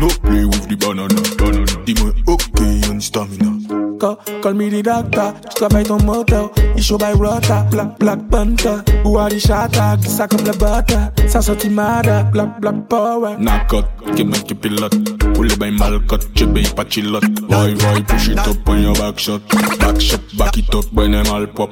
No 0.00 0.08
play 0.24 0.44
with 0.44 0.66
the 0.66 0.76
banana, 0.76 1.14
banana. 1.38 1.64
Dis-moi, 1.86 2.10
ok, 2.26 2.60
on 2.90 2.98
stamina. 2.98 3.52
Call, 4.00 4.16
call 4.42 4.54
me 4.54 4.68
the 4.68 4.82
doctor. 4.82 5.32
Je 5.48 5.54
travaille 5.54 5.84
ton 5.84 6.02
moteur. 6.02 6.50
Il 6.76 6.82
show 6.82 6.98
by 6.98 7.12
rota. 7.12 7.64
Black, 7.70 8.00
black 8.00 8.18
panther. 8.30 8.82
Ou 9.04 9.16
à 9.16 9.28
shata. 9.28 9.96
Ça 10.04 10.26
comme 10.26 10.42
butter. 10.42 11.28
Ça 11.28 11.40
sortit 11.40 11.70
mada. 11.70 12.24
Black, 12.24 12.60
black 12.60 12.88
power. 12.88 13.36
Knock 13.38 13.84
qui 14.16 14.24
mec 14.24 14.44
qui 14.44 14.54
pilote. 14.54 14.96
Ou 15.38 15.44
les 15.44 15.54
bains 15.54 15.70
mal 15.70 16.00
tu 16.34 16.46
bain 16.46 16.62
pas 16.74 16.84
chilote. 16.84 17.28
Boy, 17.48 17.74
boy, 17.74 18.02
push 18.06 18.28
it 18.28 18.38
up 18.38 18.68
on 18.68 18.82
your 18.82 18.94
back 18.94 19.18
shot. 19.18 19.42
Back 19.78 20.00
shot, 20.00 20.20
back 20.36 20.58
it 20.58 20.74
up, 20.74 20.84
when 20.92 21.14
I'm 21.14 21.26
all 21.28 21.46
pop. 21.46 21.70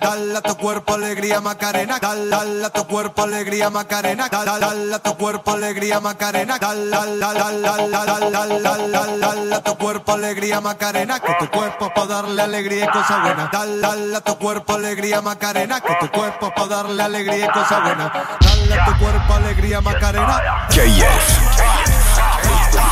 Dale 0.00 0.36
a 0.36 0.40
tu 0.40 0.56
cuerpo 0.56 0.94
alegría 0.94 1.40
Macarena, 1.40 1.98
dale 2.00 2.64
a 2.64 2.70
tu 2.70 2.86
cuerpo 2.86 3.22
alegría 3.22 3.68
Macarena, 3.70 4.28
dale 4.30 4.94
a 4.94 4.98
tu 4.98 5.16
cuerpo 5.16 5.50
alegría 5.52 6.00
Macarena, 6.00 6.58
dale 6.58 6.94
a 9.54 9.62
tu 9.62 9.76
cuerpo 9.76 10.12
alegría 10.12 10.60
Macarena, 10.60 11.20
que 11.20 11.34
tu 11.38 11.50
cuerpo 11.50 11.92
para 11.94 12.06
darle 12.06 12.42
alegría 12.42 12.84
y 12.84 12.88
cosa 12.88 13.20
buena, 13.20 13.50
dale 13.52 14.16
a 14.16 14.20
tu 14.22 14.38
cuerpo 14.38 14.72
alegría 14.74 15.20
Macarena, 15.20 15.80
que 15.80 15.94
tu 16.00 16.10
cuerpo 16.10 16.52
para 16.54 16.68
darle 16.68 17.02
alegría 17.02 17.44
y 17.44 17.48
cosa 17.50 17.80
buena, 17.80 18.12
dale 18.40 18.74
a 18.74 18.84
tu 18.86 18.98
cuerpo 18.98 19.34
alegría 19.34 19.80
Macarena. 19.82 20.66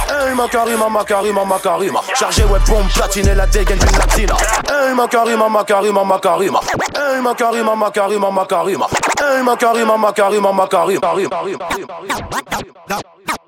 Hey 0.09 0.34
ma 0.34 0.47
karima, 0.49 0.88
ma 0.88 1.05
karima, 1.05 1.45
ma 1.45 1.59
karima 1.59 2.01
Chargé 2.14 2.45
ouais 2.45 2.61
bombe, 2.66 2.88
platiné 2.95 3.34
la 3.34 3.47
dégaine 3.47 3.78
d'une 3.78 3.99
latina 3.99 4.34
Hey 4.68 4.95
ma 4.95 5.07
karima, 5.09 5.49
ma 5.49 5.64
karima, 5.64 6.05
ma 6.05 6.18
karima 6.18 6.61
Hey 6.95 7.20
ma 7.20 7.34
karima, 7.34 7.74
ma 7.74 7.91
karima, 7.91 8.30
ma 8.30 8.45
karima 8.47 8.86
Hey 9.20 9.43
ma 9.43 9.57
karima, 9.57 9.97
ma 9.97 10.12
karima, 10.12 10.53
ma 10.53 10.66
karima 10.66 11.01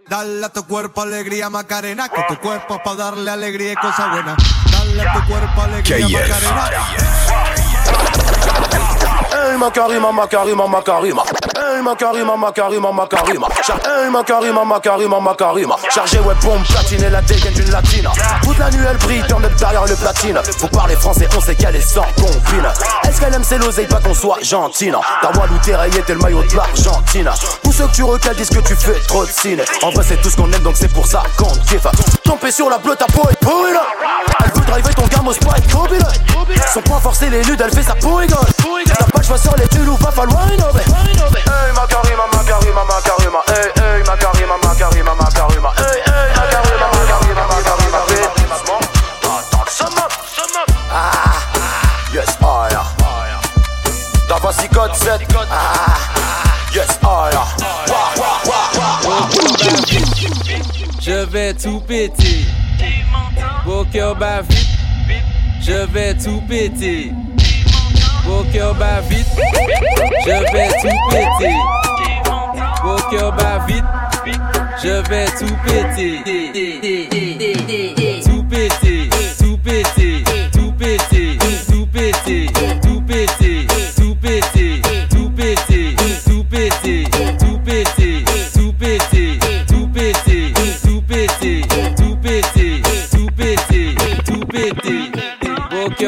Dale 0.08 0.44
a 0.44 0.48
tu 0.50 0.66
cuerpo 0.66 1.02
alegría 1.02 1.48
Macarena 1.48 2.08
Que 2.08 2.22
tu 2.28 2.38
cuerpo 2.40 2.74
es 2.74 2.80
pa' 2.82 2.94
darle 2.94 3.30
alegría 3.30 3.72
y 3.72 3.76
cosas 3.76 4.10
buenas 4.10 4.36
Dale 4.70 5.08
a 5.08 5.12
tu 5.14 5.26
cuerpo 5.26 5.62
alegría 5.62 6.06
Macarena 6.08 6.70
Hey 9.32 9.56
Macarima, 9.56 10.12
Macarima, 10.12 10.66
Macarima 10.66 11.22
Hey 11.74 11.80
Macarima, 11.80 12.36
Macarima, 12.36 12.92
Macarima. 15.20 15.76
Chargé 15.90 16.18
ouais 16.18 16.34
pompe, 16.40 16.66
platine 16.68 17.04
et 17.04 17.10
la 17.10 17.22
dégaine 17.22 17.54
d'une 17.54 17.70
latine. 17.70 18.08
Toute 18.42 18.58
la 18.58 18.70
nuit 18.70 18.84
elle 18.88 18.96
brille 18.98 19.24
comme 19.28 19.42
derrière 19.58 19.84
le 19.86 19.96
platine. 19.96 20.38
Pour 20.58 20.70
parler 20.70 20.96
français, 20.96 21.28
on 21.36 21.40
sait 21.40 21.54
qu'elle 21.54 21.76
est 21.76 21.80
sans 21.80 22.04
combine. 22.16 22.66
Est-ce 23.04 23.20
qu'elle 23.20 23.34
aime 23.34 23.44
ses 23.44 23.58
l'oseille, 23.58 23.86
pas 23.86 24.00
qu'on 24.00 24.14
soit 24.14 24.38
gentine? 24.42 24.96
Ta 25.22 25.30
Walou 25.38 25.58
terraillé, 25.62 26.02
t'es 26.02 26.14
le 26.14 26.20
maillot 26.20 26.42
de 26.42 26.56
l'Argentine. 26.56 27.30
Tous 27.64 27.72
ceux 27.72 27.86
que 27.86 27.92
tu 27.94 28.02
recales 28.02 28.36
disent 28.36 28.50
que 28.50 28.60
tu 28.60 28.76
fais 28.76 29.00
trop 29.08 29.24
de 29.24 29.30
ciné. 29.30 29.62
En 29.82 29.90
vrai, 29.90 30.04
c'est 30.06 30.20
tout 30.20 30.30
ce 30.30 30.36
qu'on 30.36 30.52
aime, 30.52 30.62
donc 30.62 30.76
c'est 30.76 30.92
pour 30.92 31.06
ça 31.06 31.22
qu'on 31.38 31.50
kiffe. 31.66 31.86
Tomber 32.24 32.50
sur 32.50 32.68
la 32.70 32.78
bleue, 32.78 32.96
ta 32.96 33.06
peau 33.06 33.28
est 33.30 33.36
pourrie. 33.40 33.72
Elle 34.44 34.52
veut 34.52 34.66
driver 34.66 34.94
ton 34.94 35.06
gamme 35.06 35.28
au 35.28 35.32
copilote. 35.32 36.20
Son 36.72 36.80
point 36.82 37.00
forcé, 37.00 37.28
les 37.30 37.42
ludes, 37.42 37.60
elle 37.60 37.74
fait 37.74 37.82
sa 37.82 37.94
pourrigole. 37.94 38.38
T'as 38.86 39.04
pas 39.04 39.18
le 39.18 39.24
choix 39.24 39.38
sur 39.38 39.54
les 39.56 39.68
tuiles 39.68 39.88
ou 39.88 39.96
va 39.96 40.10
falloir 40.10 40.50
innover. 40.52 40.80
Hey 40.80 41.72
Macarima, 41.74 42.26
Macarima, 42.32 42.84
Macarima. 42.84 43.38
Hey, 43.48 43.70
hey 43.76 44.02
Macarima, 44.06 44.56
Macarima, 44.62 45.14
Macarima. 45.14 45.68
Hey, 45.68 45.71
hey 45.71 45.71
vais 61.32 61.54
tout 61.54 61.80
péter. 61.80 62.44
Vos 63.64 63.84
cœurs 63.86 64.16
bat 64.16 64.42
vite. 64.42 64.68
Je 65.62 65.86
vais 65.90 66.14
tout 66.14 66.42
péter. 66.46 67.10
Vos 68.24 68.44
cœurs 68.52 68.74
bat 68.74 69.00
vite. 69.08 69.26
Je 70.26 70.52
vais 70.52 70.68
tout 70.68 70.98
péter. 71.10 71.54
Vos 72.82 72.96
cœurs 73.10 73.32
bat 73.32 73.64
vite. 73.66 73.84
Je 74.82 75.08
vais 75.08 75.26
tout 75.38 75.56
péter. 75.64 76.18
Tout 78.22 78.44
péter. 78.44 79.08
Tout 79.38 79.58
péter. 79.58 80.24
Tout 80.52 80.72
péter. 80.72 81.21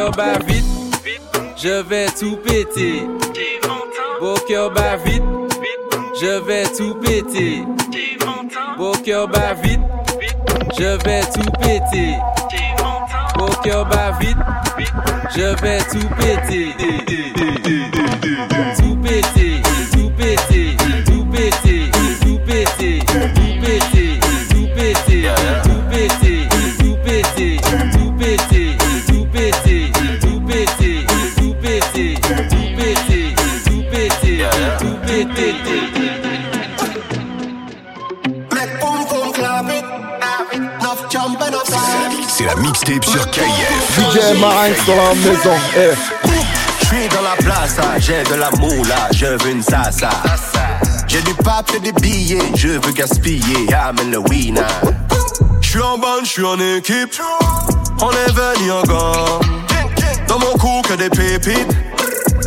Vos 0.05 0.11
cœurs 0.11 0.17
bat 0.17 0.39
vite. 0.47 0.65
Je 1.57 1.83
vais 1.83 2.07
tout 2.09 2.37
péter. 2.37 3.07
Vos 4.21 4.35
cœurs 4.47 4.71
bat 4.71 4.97
vite. 4.97 5.23
Je 6.21 6.41
vais 6.45 6.65
tout 6.65 6.95
péter. 6.97 7.63
Vos 8.77 8.93
cœurs 8.93 9.29
bat 9.29 9.55
vite. 9.55 9.81
Je 10.79 11.03
vais 11.05 11.23
tout 11.23 11.51
péter. 11.59 12.17
Vos 13.39 13.47
cœurs 13.63 13.87
bat 13.87 14.13
vite. 14.21 14.37
Je 15.35 15.63
vais 15.63 15.79
tout 15.79 16.09
péter. 16.19 16.75
Tout 18.77 18.97
péter. 18.97 19.44
Sur 42.75 43.31
KF. 43.31 43.99
DJ 43.99 44.39
Marinx 44.41 44.85
dans 44.87 44.97
la 44.97 45.15
maison. 45.15 45.55
Eh. 45.77 45.95
Je 46.81 46.87
suis 46.87 47.09
dans 47.09 47.23
la 47.23 47.37
place, 47.37 47.77
j'ai 47.99 48.23
de 48.25 48.35
la 48.35 48.51
moula, 48.53 49.09
je 49.13 49.27
veux 49.27 49.51
une 49.51 49.63
sasa. 49.63 50.11
J'ai 51.07 51.23
du 51.23 51.35
papier, 51.35 51.79
des 51.79 51.93
billets, 51.93 52.39
je 52.57 52.69
veux 52.69 52.93
gaspiller, 52.93 53.73
amène 53.73 54.11
le 54.11 54.19
winner. 54.19 54.63
Je 55.61 55.69
suis 55.69 55.81
en 55.81 55.99
bande, 55.99 56.25
je 56.25 56.31
suis 56.31 56.45
en 56.45 56.59
équipe. 56.59 57.15
On 58.01 58.11
est 58.11 58.33
venu 58.33 58.73
en 58.73 58.83
gomme. 58.83 59.65
Dans 60.27 60.39
mon 60.39 60.53
cou 60.59 60.83
que 60.89 60.95
des 60.95 61.11
pépites. 61.11 61.69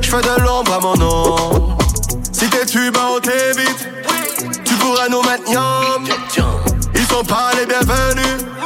Je 0.02 0.10
fais 0.10 0.22
de 0.22 0.42
l'ombre 0.42 0.74
à 0.74 0.80
mon 0.80 0.96
nom. 0.96 1.78
Si 2.32 2.50
t'es 2.50 2.66
tu 2.66 2.92
bah 2.92 3.08
on 3.16 3.20
t'évite. 3.20 3.88
Tu 4.66 4.74
pourras 4.76 5.08
nous 5.10 5.22
mettre. 5.24 5.44
Ils 6.96 7.06
sont 7.08 7.24
pas 7.24 7.52
les 7.58 7.66
bienvenus. 7.66 8.57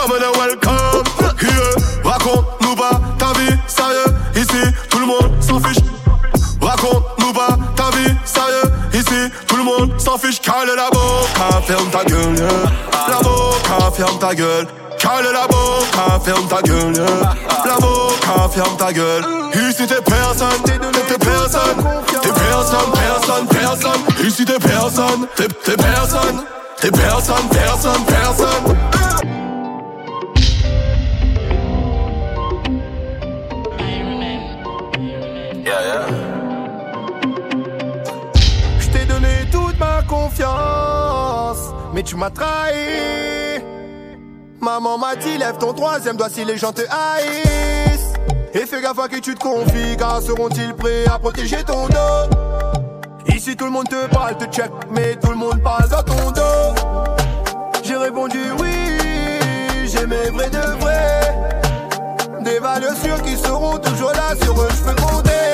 Yeah. 0.00 1.60
Raconte-nous 2.04 2.74
pas 2.74 3.00
ta 3.18 3.38
vie, 3.38 3.54
sérieux. 3.66 4.14
Ici, 4.34 4.72
tout 4.88 4.98
le 4.98 5.06
monde 5.06 5.30
s'en 5.40 5.60
fiche. 5.60 5.82
Raconte-nous 6.60 7.32
pas 7.34 7.56
ta 7.76 7.90
vie, 7.96 8.14
sérieux. 8.24 8.72
Ici, 8.94 9.30
tout 9.46 9.56
le 9.56 9.62
monde 9.64 10.00
s'en 10.00 10.16
fiche. 10.16 10.40
Cale 10.40 10.74
la 10.74 10.88
boca, 10.90 11.60
ferme 11.66 11.90
ta 11.90 12.04
gueule. 12.04 12.34
yeah. 12.34 12.48
La 13.08 13.18
boca, 13.20 13.90
ferme 13.94 14.18
ta 14.18 14.34
gueule. 14.34 14.66
Cale 14.98 15.32
la 15.32 15.46
boca, 15.46 16.20
ferme 16.24 16.48
ta 16.48 16.62
gueule. 16.62 16.94
yeah. 16.94 17.34
La 17.66 18.48
ferme 18.48 18.76
ta 18.78 18.92
gueule. 18.92 19.24
Ici, 19.54 19.86
t'es 19.86 20.00
personne, 20.00 20.62
t'es 20.64 21.18
personne. 21.18 21.76
T'es 22.22 22.32
personne, 22.32 22.92
personne, 22.92 23.46
personne. 23.48 24.26
Ici, 24.26 24.44
t'es 24.46 24.58
personne, 24.58 25.26
t'es 25.36 25.76
personne. 25.76 26.44
T'es 26.80 26.90
personne, 26.90 27.48
personne, 27.50 28.04
personne. 28.06 28.89
Tu 42.02 42.16
m'as 42.16 42.30
trahi. 42.30 43.60
Maman 44.60 44.98
m'a 44.98 45.16
dit 45.16 45.38
lève 45.38 45.58
ton 45.58 45.72
troisième 45.72 46.16
doigt 46.16 46.28
si 46.28 46.44
les 46.44 46.56
gens 46.56 46.72
te 46.72 46.82
haïssent. 46.82 48.12
Et 48.52 48.66
fais 48.66 48.80
gaffe 48.82 48.98
à 48.98 49.08
qui 49.08 49.20
tu 49.20 49.34
te 49.34 49.40
confies, 49.40 49.96
car 49.98 50.20
seront-ils 50.20 50.74
prêts 50.74 51.04
à 51.06 51.18
protéger 51.18 51.62
ton 51.64 51.86
dos? 51.86 53.34
Ici 53.34 53.56
tout 53.56 53.64
le 53.64 53.70
monde 53.70 53.88
te 53.88 54.06
parle, 54.08 54.36
te 54.36 54.44
check, 54.44 54.70
mais 54.90 55.16
tout 55.16 55.30
le 55.30 55.36
monde 55.36 55.62
parle 55.62 55.88
dans 55.88 56.02
ton 56.02 56.30
dos. 56.30 56.74
J'ai 57.82 57.96
répondu 57.96 58.38
oui, 58.58 59.86
j'aimais 59.86 60.30
vrai 60.30 60.50
de 60.50 60.80
vrai. 60.80 61.20
Des 62.42 62.58
valeurs 62.58 62.96
sûres 62.96 63.22
qui 63.22 63.36
seront 63.36 63.78
toujours 63.78 64.12
là, 64.12 64.34
sur 64.42 64.60
eux 64.60 64.68
je 64.70 64.82
peux 64.82 65.02
compter. 65.02 65.49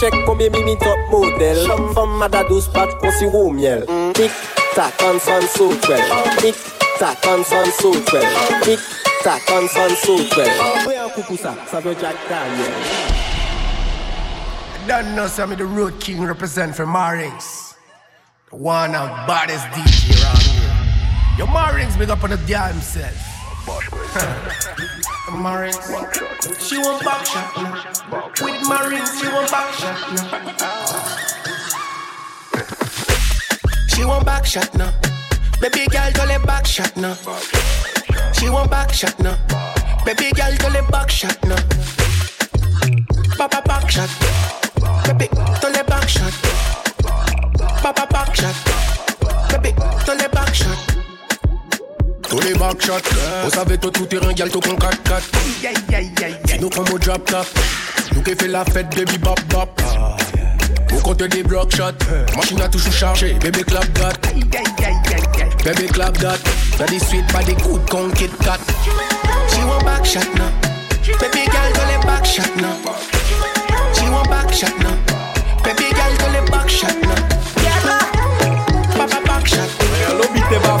Check 0.00 0.12
combien 0.24 0.50
mimi 0.50 0.76
top 0.78 0.98
modèle 1.10 1.66
Femme 1.94 2.18
madadous 2.18 2.68
pat 2.72 2.88
qu'on 3.00 3.10
si 3.10 3.26
roux 3.26 3.50
miel 3.50 3.84
Tic 4.14 4.30
tac 4.74 4.94
on 5.02 5.18
son 5.18 5.46
so 5.56 5.74
twel 5.80 6.00
Tic 6.38 6.54
tac 6.98 7.18
on 7.26 7.42
son 7.44 7.70
so 7.80 7.92
twel 8.06 8.24
Tic 8.62 8.78
tac 9.22 9.42
on 9.50 9.68
son 9.68 9.94
so 10.04 10.16
twel 10.30 10.50
Oui 10.86 10.94
un 10.96 11.08
coucou 11.08 11.36
ça, 11.36 11.54
ça 11.70 11.80
veut 11.80 11.96
Jack 12.00 12.16
Daniel. 12.28 12.72
Don't 14.86 15.14
know 15.14 15.26
some 15.26 15.52
of 15.52 15.58
the 15.58 15.66
Road 15.66 15.98
King 16.00 16.24
represent 16.24 16.74
for 16.74 16.86
Marings. 16.86 17.74
The 18.50 18.56
one 18.56 18.94
of 18.94 19.10
baddest 19.26 19.66
DJ 19.74 20.22
around 20.22 20.42
here. 20.42 21.38
Your 21.38 21.48
Marings 21.48 21.96
big 21.96 22.08
up 22.08 22.24
on 22.24 22.30
the 22.30 22.38
damn 22.46 22.80
self. 22.80 23.37
Marings, 25.42 25.76
she 26.58 26.78
want 26.78 27.04
back 27.04 27.24
shot 27.26 27.56
now. 27.56 28.30
With 28.42 28.68
Marines, 28.68 29.20
she 29.20 29.28
want 29.28 29.50
back 29.50 29.72
shot 29.74 29.96
now. 30.14 30.68
She 33.88 34.04
want 34.04 34.24
back 34.24 34.46
shot 34.46 34.74
now. 34.74 34.92
Baby 35.60 35.86
girl, 35.88 36.10
tell 36.12 36.30
it 36.30 36.46
back 36.46 36.66
shot 36.66 36.96
now. 36.96 37.14
She 38.32 38.48
want 38.48 38.70
back 38.70 38.92
shot 38.92 39.18
now. 39.20 39.36
Baby 40.04 40.32
girl, 40.32 40.52
tell 40.56 40.74
it 40.74 40.88
back 40.90 41.10
shot 41.10 41.44
now. 41.44 41.56
Papa 43.36 43.62
back 43.66 43.90
shot. 43.90 44.10
Baby, 45.06 45.28
tell 45.60 45.74
it 45.74 45.86
back 45.86 46.08
shot. 46.08 46.32
Papa 47.82 48.06
back 48.10 48.34
shot. 48.34 48.54
Baby, 49.50 49.74
tell 50.04 50.18
it 50.18 50.32
back 50.32 50.54
shot. 50.54 51.07
Tous 52.28 52.40
les 52.40 52.54
backshots, 52.54 52.92
vous 53.44 53.50
savez 53.50 53.78
tout 53.78 53.90
tout 53.90 54.06
terrain, 54.06 54.32
gal 54.32 54.50
tout 54.50 54.60
con 54.60 54.76
4 54.76 55.02
4 55.02 55.22
Si 56.46 56.58
nous 56.60 56.68
comme 56.68 56.88
au 56.92 56.98
drop 56.98 57.24
top, 57.24 57.46
nous 58.14 58.22
qui 58.22 58.34
fait 58.34 58.48
la 58.48 58.64
fête, 58.64 58.94
baby 58.94 59.18
bop 59.18 59.40
bop 59.48 59.80
Vous 60.90 61.00
comptez 61.00 61.28
des 61.28 61.42
block 61.42 61.74
shots, 61.74 61.92
machine 62.36 62.60
a 62.60 62.68
toujours 62.68 62.92
chargé, 62.92 63.34
bébé 63.34 63.62
clap 63.64 63.92
that 63.94 64.12
Baby 65.64 65.86
clap 65.86 66.18
that, 66.18 66.38
y'a 66.78 66.86
des 66.86 66.98
suites, 66.98 67.32
pas 67.32 67.42
des 67.42 67.54
coups 67.54 67.84
de 67.84 67.90
con 67.90 68.10
Kit 68.10 68.30
Kat 68.44 68.58
She 69.48 69.64
want 69.64 69.84
back 69.84 70.04
shot 70.04 70.26
now. 70.36 70.50
Baby 71.20 71.46
girl, 71.50 71.72
tell 71.72 71.90
it 71.90 72.06
back 72.06 72.24
shot 72.24 72.54
now. 72.56 72.76
She 73.94 74.08
want 74.08 74.28
back 74.28 74.52
shot 74.52 74.78
now. 74.78 74.94
Baby 75.64 75.90
girl, 75.92 76.14
tell 76.18 76.34
it 76.34 76.50
back 76.50 76.68
shot 76.68 76.94
now. 77.02 77.16
Papa 78.96 79.20
back 79.26 79.46
shot. 79.46 79.68
Lobby 80.18 80.40
te 80.48 80.58
va 80.58 80.78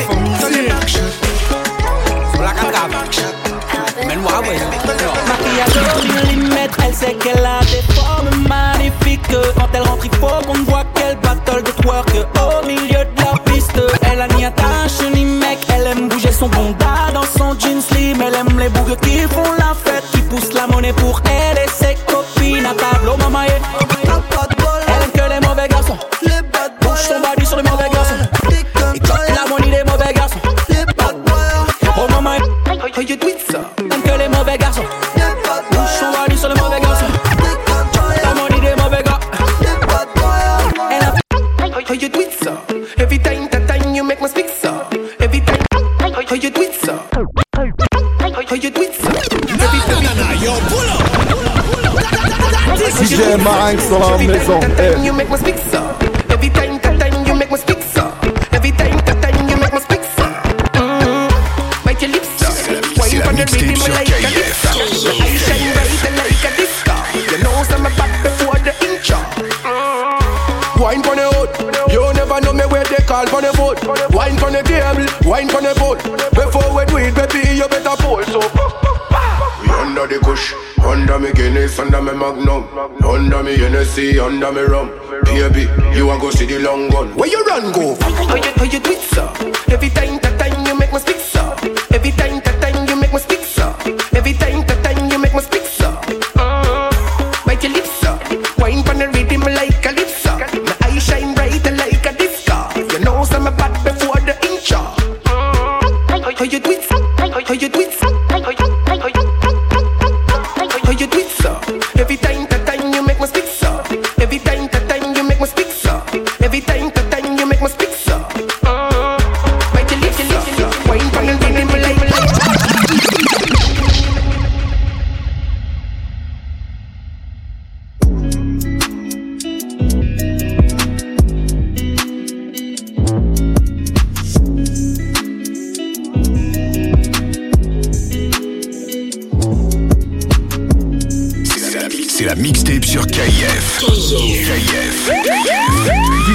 Elle 6.86 6.94
sait 6.94 7.14
qu'elle 7.14 7.44
a 7.44 7.60
des 7.60 7.82
formes 7.94 8.30
magnifiques. 8.48 9.20
Quand 9.56 9.68
elle 9.74 9.82
rentre, 9.82 10.04
il 10.04 10.14
faut 10.16 10.26
qu'on 10.46 10.62
voit 10.64 10.84
qu'elle 10.94 11.16
battle 11.16 11.62
de 11.62 11.70
twerk 11.82 12.08
au 12.36 12.66
milieu 12.66 13.04
de 13.04 13.22
la 13.22 13.38
piste. 13.44 13.80
Elle 14.10 14.20
a 14.20 14.28
ni 14.28 14.44
attache 14.44 15.00
ni 15.14 15.24
mec, 15.24 15.58
elle 15.74 15.86
aime 15.86 16.08
bouger 16.08 16.32
son 16.32 16.48
bonda 16.48 17.10
dans 17.12 17.22
son 17.22 17.58
jean 17.58 17.80
slim. 17.80 18.22
Elle 18.26 18.34
aime 18.34 18.58
les 18.58 18.68
bougues 18.68 18.98
qui 19.00 19.20
font 19.22 19.52
la 19.58 19.74
fête, 19.74 20.04
qui 20.12 20.22
poussent 20.22 20.54
la 20.54 20.66
monnaie 20.66 20.92
pour 20.92 21.20
elle 21.24 21.57
up. 53.32 53.40
DJ 53.40 53.44
Marinx 53.44 53.88
dans 53.90 53.98
la 53.98 54.18
maison. 54.18 54.60
Eh. 54.78 54.94
Guinness, 81.48 81.78
under 81.78 82.02
me 82.02 82.12
Magnum, 82.12 82.68
under 83.02 83.42
me 83.42 83.56
Hennessy, 83.56 84.18
under 84.18 84.52
me 84.52 84.60
rum. 84.60 84.90
Baby, 85.24 85.62
you 85.96 86.10
a 86.10 86.18
go 86.18 86.30
see 86.30 86.44
the 86.44 86.58
long 86.58 86.90
gun. 86.90 87.16
Where 87.16 87.26
you 87.26 87.42
run 87.46 87.72
go? 87.72 87.96
How 88.02 88.36
you, 88.36 88.52
how 88.54 88.64
you 88.64 88.78
do 88.78 88.90
it, 88.90 88.98
sir? 88.98 89.32
Every 89.72 89.88
time, 89.88 90.27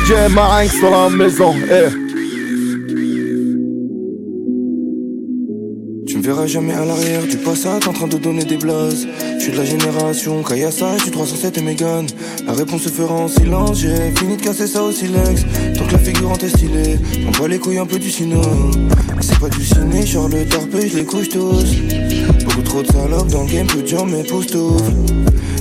DJ 0.04 0.30
Marinx 0.34 0.82
dans 0.82 0.92
la 0.92 1.10
maison. 1.10 1.56
Eh. 1.72 1.90
Tu 6.06 6.18
me 6.18 6.22
verras 6.22 6.46
jamais 6.46 6.74
à 6.74 6.84
l'arrière 6.84 7.24
du 7.24 7.38
passage 7.38 7.88
en 7.88 7.94
train 7.94 8.08
de 8.08 8.18
donner 8.18 8.44
des 8.44 8.58
blases. 8.58 9.08
Je 9.38 9.44
suis 9.44 9.54
de 9.54 9.58
la 9.58 9.64
génération 9.64 10.44
Kayasa, 10.44 11.00
suis 11.00 11.12
307 11.12 11.58
et 11.58 11.62
Megan. 11.62 12.06
La 12.46 12.52
réponse 12.52 12.82
se 12.82 12.90
fera 12.90 13.14
en 13.14 13.28
silence, 13.30 13.80
j'ai 13.80 14.12
fini 14.18 14.36
de 14.36 14.42
casser 14.42 14.68
ça 14.68 14.84
au 14.84 14.92
silex. 14.92 15.46
Tant 15.78 15.86
que 15.86 15.94
la 15.94 16.00
figurante 16.00 16.44
est 16.44 16.50
stylée, 16.50 17.00
on 17.26 17.32
voit 17.32 17.48
les 17.48 17.60
couilles 17.60 17.78
un 17.80 17.86
peu 17.86 17.98
du 17.98 18.12
cinéma. 18.12 18.42
C'est 19.22 19.40
pas 19.40 19.50
du 19.50 19.64
ciné, 19.64 20.06
genre 20.06 20.28
le 20.28 20.46
tarpé, 20.46 20.90
je 20.90 20.98
les 20.98 21.06
couche 21.06 21.30
tous. 21.30 21.78
Beaucoup 22.44 22.62
trop 22.62 22.82
de 22.82 22.88
salopes 22.88 23.30
dans 23.30 23.44
le 23.44 23.50
game, 23.50 23.68
peu 23.68 23.82
de 23.82 23.88
gens 23.88 24.06
m'époustouflent. 24.06 24.84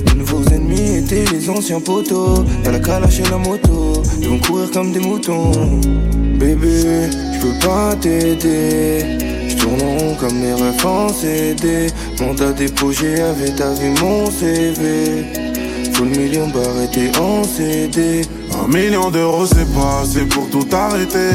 Les 0.07 0.19
nouveaux 0.19 0.43
ennemis 0.51 0.97
étaient 0.97 1.25
les 1.31 1.49
anciens 1.49 1.79
poteaux. 1.79 2.43
Y'a 2.65 2.71
la 2.71 2.79
calache 2.79 3.19
et 3.19 3.29
la 3.29 3.37
moto, 3.37 3.92
vont 4.33 4.39
courir 4.39 4.71
comme 4.71 4.91
des 4.91 4.99
moutons. 4.99 5.51
Bébé, 6.39 7.09
je 7.33 7.39
peux 7.39 7.67
pas 7.67 7.95
t'aider. 7.95 9.17
Je 9.47 9.55
tourne 9.55 9.81
rond 9.81 10.15
comme 10.19 10.41
les 10.41 10.53
refs 10.53 10.85
en 10.85 11.09
CD. 11.09 11.87
Mandat 12.19 12.53
déposé 12.53 13.21
avec 13.21 13.55
ta 13.55 13.71
vie 13.73 13.93
mon 14.01 14.29
CV. 14.31 15.25
Full 15.93 16.07
million 16.07 16.47
barre 16.47 16.81
était 16.83 17.15
en 17.19 17.43
CD. 17.43 18.21
Un 18.63 18.67
million 18.67 19.11
d'euros 19.11 19.45
c'est 19.45 19.71
pas 19.73 20.01
assez 20.03 20.25
pour 20.25 20.49
tout 20.49 20.67
arrêter. 20.71 21.33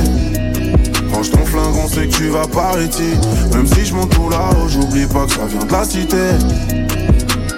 Range 1.13 1.31
ton 1.31 1.45
flingue, 1.45 1.77
on 1.85 1.89
sait 1.89 2.07
que 2.07 2.17
tu 2.17 2.29
vas 2.29 2.47
par 2.47 2.81
ici. 2.81 3.15
Même 3.55 3.67
si 3.67 3.87
je 3.87 3.95
monte 3.95 4.11
tout 4.11 4.29
là-haut, 4.29 4.69
j'oublie 4.69 5.07
pas 5.07 5.25
que 5.27 5.33
ça 5.33 5.47
vient 5.47 5.65
de 5.65 5.73
la 5.73 5.85
cité. 5.85 6.17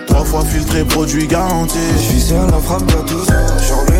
Trois 0.06 0.24
fois 0.24 0.44
filtré, 0.44 0.84
produit 0.84 1.26
garanti. 1.26 1.78
Je 1.96 2.18
suis 2.18 2.34
à 2.34 2.46
la 2.46 2.58
frappe 2.58 2.84
tous 3.06 3.26
Genre 3.26 3.99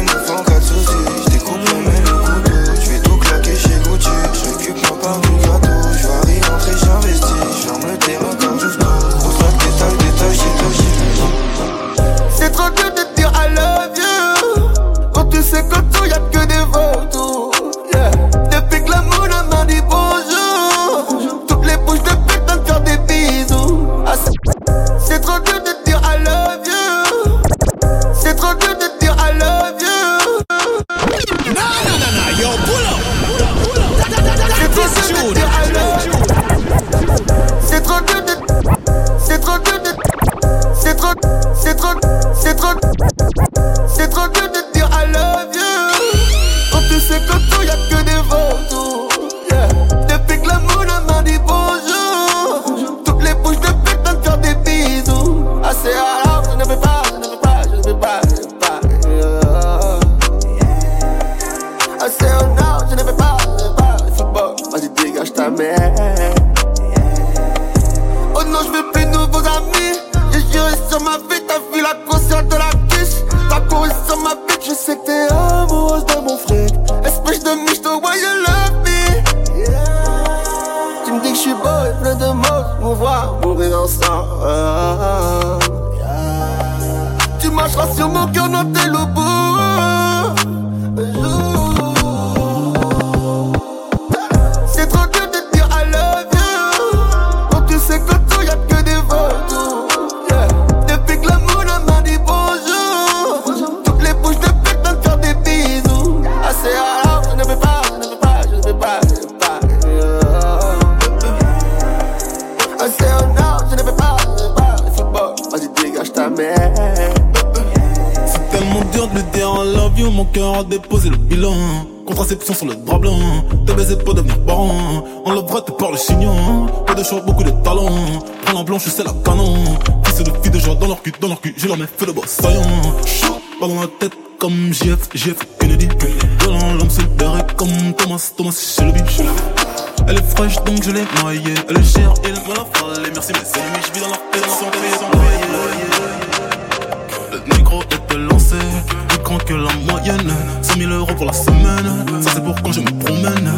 que 149.50 149.54
la 149.54 149.92
moyenne. 149.92 150.32
100 150.62 150.78
000 150.78 150.92
euros 150.92 151.14
pour 151.14 151.26
la 151.26 151.32
semaine, 151.32 152.22
ça 152.22 152.30
c'est 152.34 152.44
pour 152.44 152.54
quand 152.62 152.72
je 152.72 152.80
me 152.80 152.90
promène. 153.04 153.50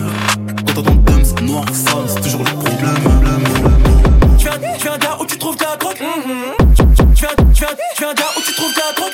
Quand 0.67 0.75
t'as 0.75 0.83
ton 0.83 0.95
Benz 0.95 1.35
noir 1.43 1.65
sale, 1.73 2.07
c'est 2.09 2.23
toujours 2.23 2.41
le 2.41 2.53
problème. 2.65 3.05
Tu 4.39 4.45
viens, 4.45 4.59
tu 4.79 4.85
viens 4.85 4.99
d'un 4.99 5.17
où 5.21 5.27
tu 5.27 5.37
trouves 5.37 5.57
ta 5.57 5.77
drogue. 5.77 5.97
Tu 5.97 6.05
viens, 6.05 7.05
tu 7.15 7.61
viens, 7.61 7.69
tu 7.95 8.03
viens 8.03 8.15
d'un 8.15 8.31
où 8.37 8.41
tu 8.41 8.55
trouves 8.55 8.73
ta 8.73 8.93
drogue. 8.97 9.13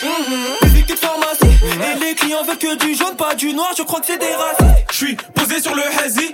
Musique 0.63 0.89
de 0.89 0.95
pharmacie. 0.95 1.59
Et 1.65 2.05
les 2.05 2.15
clients 2.15 2.45
veulent 2.47 2.59
que 2.59 2.87
du 2.87 2.95
jaune, 2.95 3.17
pas 3.17 3.35
du 3.35 3.53
noir. 3.53 3.71
Je 3.77 3.83
crois 3.83 4.01
que 4.01 4.07
c'est 4.07 4.19
des 4.19 4.35
races. 4.35 4.77
Je 4.93 4.97
suis 4.97 5.17
posé 5.35 5.61
sur 5.61 5.75
le 5.75 5.83
hazy. 6.05 6.33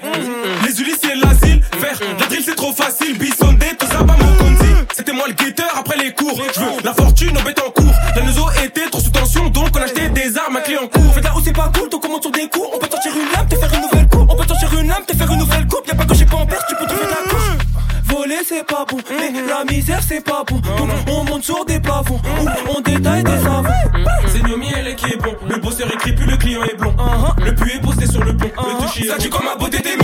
Les 0.67 0.81
Ulysses 0.81 0.99
c'est 1.03 1.15
l'asile. 1.15 1.63
Faire 1.81 1.99
la 2.21 2.27
drill 2.27 2.43
c'est 2.45 2.57
trop 2.57 2.73
facile. 2.73 3.17
Bissondé, 3.17 3.67
tout 3.79 3.87
ça 3.87 4.05
pas 4.05 4.17
mon 4.21 4.37
conti. 4.37 4.71
C'était 4.95 5.13
moi 5.13 5.25
le 5.27 5.35
guetteur 5.35 5.73
après 5.79 5.97
les 5.97 6.13
cours. 6.13 6.39
Je 6.55 6.61
veux 6.61 6.83
la 6.85 6.93
fortune 6.93 7.37
en 7.39 7.43
bête 7.43 7.61
en 7.67 7.71
cours. 7.71 7.84
La 8.75 8.81
était 8.81 8.91
trop 8.91 9.01
sous 9.01 9.11
tension, 9.11 9.49
donc 9.51 9.68
on 9.77 9.83
achetait 9.83 10.09
des 10.09 10.37
armes 10.37 10.57
à 10.57 10.61
clé 10.61 10.77
en 10.77 10.87
cours. 10.87 11.14
Fais 11.14 11.20
là 11.20 11.33
où 11.37 11.41
c'est 11.45 11.53
pas 11.53 11.70
cool, 11.77 11.89
donc 11.91 12.05
on 12.05 12.09
monte 12.09 12.22
sur 12.22 12.31
des 12.33 12.49
coups. 12.49 12.66
On 12.75 12.79
peut 12.79 12.89
sortir 12.91 13.12
une 13.14 13.33
lame, 13.33 13.47
te 13.49 13.57
faire 13.57 13.72
une 13.75 13.83
nouvelle 13.83 14.09
coupe. 14.09 14.31
On 14.31 14.37
peut 14.37 14.47
sortir 14.47 14.81
une 14.81 14.89
lame, 14.89 15.05
te 15.07 15.16
faire 15.16 15.31
une 15.31 15.39
nouvelle 15.39 15.66
coupe. 15.66 15.87
Y'a 15.87 15.95
pas 15.95 16.05
que 16.05 16.14
j'ai 16.14 16.25
pas 16.25 16.37
en 16.37 16.47
perte, 16.47 16.64
tu 16.68 16.75
peux 16.77 16.87
trouver 16.87 17.07
ta 17.07 17.29
couche. 17.29 17.59
Voler 18.05 18.39
c'est 18.47 18.66
pas 18.66 18.85
bon, 18.89 18.99
mais 19.11 19.33
la 19.47 19.64
misère 19.64 20.01
c'est 20.07 20.20
pas 20.25 20.45
bon. 20.47 20.57
Donc 20.57 20.91
on 21.09 21.25
monte 21.25 21.45
sur 21.45 21.64
des 21.64 21.81
plafonds, 21.81 22.20
ou 22.41 22.49
on 22.77 22.81
détaille 22.81 23.22
des 23.22 23.39
savons. 23.39 23.68
C'est 24.27 24.43
Nomi 24.43 24.68
elle 24.75 24.95
qui 24.97 25.12
est 25.12 25.16
bon. 25.16 25.35
Le 25.49 25.57
bosseur 25.59 25.93
écrit 25.93 26.12
plus 26.12 26.27
le 26.27 26.37
client 26.37 26.62
est 26.64 26.77
blond. 26.77 26.95
Le 27.45 27.55
puits 27.55 27.72
est 27.77 27.81
posté 27.81 28.07
sur 28.07 28.25
le 28.25 28.37
pont. 28.37 28.51
Le 28.57 28.87
touchy 28.87 29.07
Ça 29.07 29.18
dit 29.18 29.31
comme 29.31 29.45
ma 29.45 29.57
beauté 29.57 29.79
des 29.79 29.97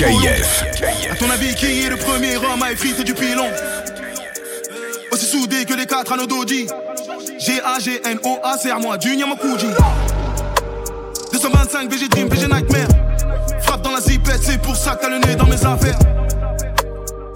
Colomb. 0.00 0.18
À 1.10 1.16
ton 1.16 1.30
avis, 1.30 1.54
qui 1.54 1.82
est 1.82 1.90
le 1.90 1.96
premier 1.96 2.36
homme 2.36 2.62
à 2.62 2.72
effriter 2.72 3.04
du 3.04 3.12
pilon? 3.12 3.48
Aussi 5.12 5.26
soudé 5.26 5.66
que 5.66 5.74
les 5.74 5.84
quatre 5.84 6.12
anneaux 6.12 6.26
d'Audi. 6.26 6.66
G-A-G-N-O-A, 7.38 8.58
serre-moi 8.58 8.96
du 8.96 9.14
Nyamakuji. 9.14 9.66
225 11.32 11.92
VG 11.92 12.08
Dream, 12.08 12.28
VG 12.28 12.46
Nightmare. 12.48 12.88
Frappe 13.60 13.82
dans 13.82 13.90
la 13.90 14.00
zipette, 14.00 14.40
c'est 14.42 14.60
pour 14.62 14.74
ça 14.74 14.94
que 14.94 15.02
t'as 15.02 15.10
le 15.10 15.18
nez 15.18 15.36
dans 15.36 15.46
mes 15.46 15.64
affaires. 15.66 15.98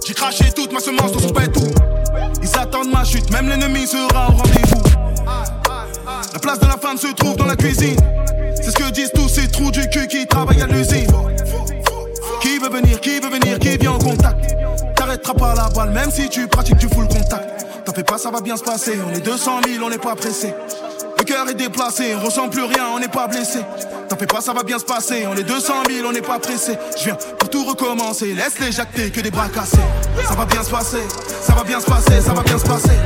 J'ai 0.07 0.13
craché 0.13 0.45
toute 0.51 0.71
ma 0.71 0.79
semence 0.79 1.11
dans 1.11 1.19
son 1.19 1.29
tout. 1.29 1.71
Ils 2.41 2.57
attendent 2.57 2.91
ma 2.91 3.03
chute, 3.03 3.29
même 3.31 3.47
l'ennemi 3.47 3.85
sera 3.85 4.29
au 4.29 4.31
rendez-vous. 4.31 4.83
La 6.33 6.39
place 6.39 6.59
de 6.59 6.65
la 6.67 6.77
femme 6.77 6.97
se 6.97 7.13
trouve 7.13 7.35
dans 7.35 7.45
la 7.45 7.55
cuisine. 7.55 7.97
C'est 8.55 8.71
ce 8.71 8.75
que 8.75 8.89
disent 8.89 9.11
tous 9.13 9.29
ces 9.29 9.47
trous 9.49 9.71
du 9.71 9.87
cul 9.89 10.07
qui 10.07 10.25
travaillent 10.25 10.61
à 10.61 10.67
l'usine. 10.67 11.07
Qui 12.81 13.19
veut 13.21 13.29
venir, 13.29 13.57
qui 13.57 13.77
vient 13.77 13.93
en 13.93 13.99
contact 13.99 14.53
T'arrêteras 14.97 15.33
pas 15.33 15.55
la 15.55 15.69
balle, 15.69 15.91
même 15.91 16.11
si 16.11 16.27
tu 16.27 16.45
pratiques 16.47 16.77
du 16.77 16.89
full 16.89 17.07
contact. 17.07 17.65
T'en 17.85 17.93
fais 17.93 18.03
pas, 18.03 18.17
ça 18.17 18.29
va 18.31 18.41
bien 18.41 18.57
se 18.57 18.63
passer. 18.63 18.97
On 19.07 19.13
est 19.13 19.21
200 19.21 19.61
000, 19.65 19.85
on 19.85 19.89
n'est 19.89 19.97
pas 19.97 20.13
pressé. 20.15 20.53
Le 21.17 21.23
cœur 21.23 21.47
est 21.47 21.53
déplacé, 21.53 22.13
on 22.15 22.25
ressent 22.25 22.49
plus 22.49 22.63
rien, 22.63 22.87
on 22.93 22.99
n'est 22.99 23.07
pas 23.07 23.27
blessé. 23.27 23.59
T'en 24.09 24.17
fais 24.17 24.25
pas, 24.25 24.41
ça 24.41 24.51
va 24.51 24.63
bien 24.63 24.77
se 24.77 24.83
passer. 24.83 25.25
On 25.25 25.37
est 25.37 25.43
200 25.43 25.73
000, 25.89 26.05
on 26.05 26.11
n'est 26.11 26.21
pas 26.21 26.37
pressé. 26.37 26.77
Je 26.97 27.05
viens 27.05 27.17
pour 27.39 27.49
tout 27.49 27.63
recommencer. 27.63 28.33
Laisse-les 28.33 28.73
jacter 28.73 29.09
que 29.09 29.21
des 29.21 29.31
bras 29.31 29.47
cassés. 29.47 29.77
Ça 30.27 30.35
va 30.35 30.45
bien 30.45 30.61
se 30.61 30.69
passer, 30.69 31.03
ça 31.41 31.53
va 31.53 31.63
bien 31.63 31.79
se 31.79 31.85
passer, 31.85 32.19
ça 32.19 32.33
va 32.33 32.41
bien 32.41 32.57
se 32.57 32.65
passer. 32.65 32.97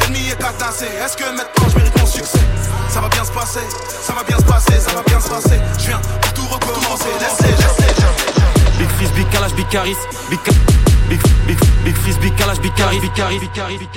L'ennemi 0.00 0.30
est 0.30 0.38
cassé. 0.38 0.86
Est-ce 1.04 1.16
que 1.16 1.24
maintenant 1.24 1.68
je 1.68 1.76
mérite 1.76 1.96
mon 2.00 2.06
succès 2.06 2.40
Ça 2.88 3.00
va 3.00 3.08
bien 3.08 3.24
se 3.24 3.32
passer, 3.32 3.60
ça 4.02 4.12
va 4.12 4.24
bien 4.24 4.38
se 4.38 4.44
passer, 4.44 4.80
ça 4.80 4.90
va 4.90 5.02
bien 5.06 5.20
se 5.20 5.28
passer. 5.28 5.60
Je 5.78 5.86
viens 5.86 6.00
pour 6.20 6.32
tout 6.32 6.46
recommencer. 6.50 6.74
Big 7.20 7.94
freeze, 7.94 8.33
Bicalage, 9.12 9.54
Bicaris, 9.54 9.98
Bicaris 10.30 10.93
big 11.16 11.34
Big, 11.84 11.94
big, 12.02 12.18
big 12.20 12.34
calage, 12.36 12.60
big 12.60 12.74
caris, 12.74 12.98
big 12.98 13.12
caris, 13.12 13.38
big 13.38 13.52
caris, 13.52 13.76
big 13.76 13.88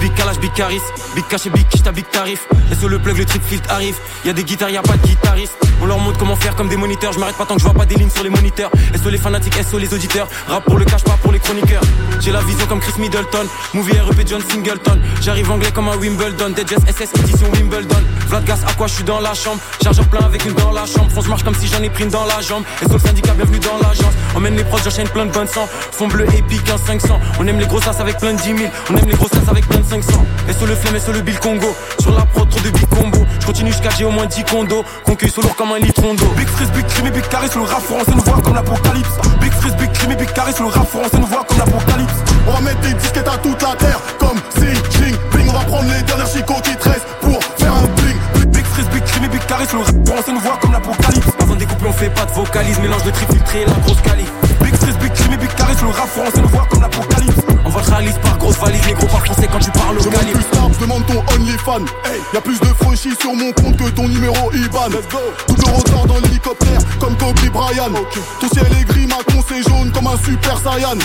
big 0.00 0.14
calage, 0.14 0.38
big 0.38 0.52
caris, 0.52 0.82
big 1.14 1.26
cash 1.26 1.46
et 1.46 1.50
big 1.50 1.66
quiche, 1.68 1.82
big 1.82 2.04
tarif. 2.10 2.46
Et 2.70 2.74
sur 2.74 2.90
le 2.90 2.98
plug, 2.98 3.16
le 3.16 3.24
trip 3.24 3.42
filtre 3.42 3.70
arrive. 3.70 3.96
Y'a 4.26 4.34
des 4.34 4.44
guitares, 4.44 4.68
y'a 4.68 4.82
pas 4.82 4.98
de 4.98 5.06
guitariste. 5.06 5.56
On 5.80 5.86
leur 5.86 5.98
montre 5.98 6.18
comment 6.18 6.36
faire 6.36 6.54
comme 6.54 6.68
des 6.68 6.76
moniteurs. 6.76 7.14
Je 7.14 7.18
m'arrête 7.18 7.36
pas 7.36 7.46
tant 7.46 7.54
que 7.54 7.60
je 7.60 7.64
vois 7.64 7.74
pas 7.74 7.86
des 7.86 7.94
lignes 7.94 8.10
sur 8.10 8.22
les 8.22 8.28
moniteurs. 8.28 8.70
Sur 9.00 9.10
les 9.10 9.16
fanatiques, 9.16 9.54
sur 9.66 9.78
les 9.78 9.92
auditeurs. 9.94 10.28
Rap 10.46 10.64
pour 10.64 10.76
le 10.76 10.84
cash, 10.84 11.02
pas 11.04 11.16
pour 11.22 11.32
les 11.32 11.38
chroniqueurs. 11.38 11.82
J'ai 12.20 12.32
la 12.32 12.40
vision 12.40 12.66
comme 12.66 12.80
Chris 12.80 13.00
Middleton. 13.00 13.46
Movie 13.72 13.98
REP 13.98 14.28
John 14.28 14.42
Singleton. 14.46 15.00
J'arrive 15.22 15.50
anglais 15.50 15.70
comme 15.74 15.88
un 15.88 15.96
Wimbledon. 15.96 16.50
Dead 16.50 16.68
Jazz 16.68 16.84
SS 16.86 17.18
édition 17.20 17.50
Wimbledon. 17.52 18.02
Vlad 18.28 18.44
Gas, 18.44 18.60
à 18.68 18.74
quoi 18.74 18.88
je 18.88 18.94
suis 18.94 19.04
dans 19.04 19.20
la 19.20 19.32
chambre? 19.32 19.58
Chargeur 19.82 20.06
plein 20.08 20.24
avec 20.24 20.44
une 20.44 20.54
dans 20.54 20.72
la 20.72 20.84
chambre. 20.84 21.10
Fonce 21.10 21.28
marche 21.28 21.44
comme 21.44 21.54
si 21.54 21.66
j'en 21.66 21.82
ai 21.82 21.90
pris 21.90 22.04
une 22.04 22.10
dans 22.10 22.26
la 22.26 22.40
jambe. 22.42 22.64
Sur 22.82 22.92
le 22.92 22.98
syndicat, 22.98 23.32
bienvenue 23.32 23.58
dans 23.58 23.78
l'agence. 23.78 24.12
Emmène 24.34 24.56
les 24.56 24.64
proches, 24.64 24.84
j'enchaîne 24.84 25.08
plein 25.08 25.26
de 25.26 25.32
bonnes 25.32 25.48
sang. 25.48 25.66
Fond 25.92 26.08
bleu 26.08 26.26
épique, 26.34 26.64
15 26.64 26.80
500. 26.86 27.20
On 27.38 27.46
aime 27.46 27.58
les 27.58 27.66
grosses 27.66 27.84
sas 27.84 28.00
avec 28.00 28.18
plein 28.18 28.32
de 28.32 28.38
10 28.38 28.44
000. 28.44 28.58
On 28.90 28.96
aime 28.96 29.06
les 29.06 29.14
grosses 29.14 29.32
sas 29.32 29.48
avec 29.48 29.66
plein 29.68 29.80
de 29.80 29.86
500. 29.86 30.24
Et 30.48 30.52
sur 30.52 30.66
le 30.66 30.74
flemme 30.74 30.96
et 30.96 31.00
sur 31.00 31.12
le 31.12 31.20
bill 31.20 31.38
Congo. 31.38 31.74
Sur 32.00 32.12
la 32.12 32.24
prod, 32.24 32.48
trop 32.48 32.60
de 32.60 32.70
big 32.70 32.86
combo. 32.88 33.18
Je 33.40 33.46
continue 33.46 33.72
jusqu'à 33.72 33.90
j'ai 33.96 34.04
au 34.04 34.10
moins 34.10 34.26
10 34.26 34.44
condos. 34.44 34.84
Concueille 35.04 35.30
sous 35.30 35.42
lourd 35.42 35.54
comme 35.56 35.72
un 35.72 35.78
litron 35.78 36.14
d'eau. 36.14 36.32
Big 36.36 36.48
freeze, 36.48 36.70
big 36.72 36.86
crime, 36.86 37.10
big 37.10 37.26
carré 37.28 37.48
sur 37.48 37.60
le 37.60 37.66
rap 37.66 37.82
français, 37.82 38.12
nous 38.14 38.22
voit 38.22 38.40
comme 38.42 38.54
l'apocalypse. 38.54 39.10
Big 39.40 39.52
freeze, 39.52 39.76
big 39.76 39.92
crime, 39.92 40.14
big 40.14 40.32
carré 40.32 40.52
sur 40.52 40.64
le 40.64 40.70
rap 40.70 40.88
français, 40.88 41.18
nous 41.18 41.26
voit 41.26 41.44
comme 41.44 41.58
l'apocalypse. 41.58 42.14
On 42.46 42.52
va 42.52 42.60
mettre 42.60 42.80
des 42.80 42.94
disquettes 42.94 43.28
à 43.28 43.38
toute 43.38 43.62
la 43.62 43.74
terre, 43.76 44.00
comme 44.18 44.38
Xi 44.54 44.66
Jinping. 44.90 45.48
On 45.48 45.52
va 45.52 45.64
prendre 45.64 45.88
les 45.92 46.02
dernières 46.02 46.26
chicots 46.26 46.60
qui 46.62 46.76
te 46.76 46.88
restent 46.88 47.06
pour 47.20 47.38
faire 47.58 47.72
un 47.74 47.86
bling. 48.00 48.50
Big 48.52 48.64
freeze, 48.64 48.88
big 48.88 49.04
crime, 49.04 49.28
big 49.28 49.46
carré 49.46 49.66
sur 49.66 49.78
le 49.78 49.84
rap 49.84 49.94
français, 50.06 50.32
nous 50.32 50.40
voit 50.40 50.58
comme 50.60 50.72
l'apocalypse. 50.72 51.28
Avant 51.40 51.54
de 51.54 51.58
découper, 51.60 51.86
on 51.88 51.92
fait 51.92 52.10
pas 52.10 52.24
de 52.24 52.32
vocalise. 52.32 52.78
Mélange 52.80 53.04
de 53.04 53.10
trip 53.10 53.30
filtré 53.30 53.62
et 53.62 53.66
la 53.66 53.72
grosse 53.84 54.00
cali. 54.02 54.24
Big 54.62 54.74
freeze, 54.76 54.96
big 54.98 55.12
crime, 55.12 55.31
carré 55.38 55.76
sur 55.76 55.86
le 55.86 55.92
rap 55.92 56.08
français, 56.08 56.42
voit 56.50 56.66
comme 56.70 56.80
l'apocalypse. 56.80 57.40
On 57.64 57.70
va 57.70 57.80
réalise 57.80 58.18
par 58.22 58.38
grosse 58.38 58.58
valise, 58.58 58.84
négro 58.86 59.06
par 59.06 59.24
français 59.24 59.48
quand 59.50 59.58
tu 59.58 59.70
parles 59.70 59.98
au 59.98 60.02
calibre. 60.02 60.32
plus 60.32 60.44
tard, 60.44 60.70
demande 60.80 61.06
ton 61.06 61.22
OnlyFan. 61.34 61.84
Hey, 62.04 62.20
y 62.34 62.36
a 62.36 62.40
plus 62.40 62.60
de 62.60 62.66
franchis 62.66 63.14
sur 63.20 63.34
mon 63.34 63.52
compte 63.52 63.76
que 63.76 63.88
ton 63.90 64.08
numéro 64.08 64.52
IBAN. 64.52 64.88
Let's 64.90 65.08
go. 65.08 65.18
Double 65.48 65.70
rotor 65.70 66.06
dans 66.06 66.18
l'hélicoptère, 66.18 66.80
comme 66.98 67.16
Kobe 67.16 67.38
Bryant. 67.52 67.92
Ton 68.40 68.48
ciel 68.48 68.66
est 68.80 68.84
gris, 68.84 69.06
ma 69.06 69.22
con 69.32 69.42
c'est 69.48 69.62
jaune 69.62 69.90
comme 69.92 70.06
un 70.06 70.16
super 70.18 70.58
Saiyan. 70.58 70.98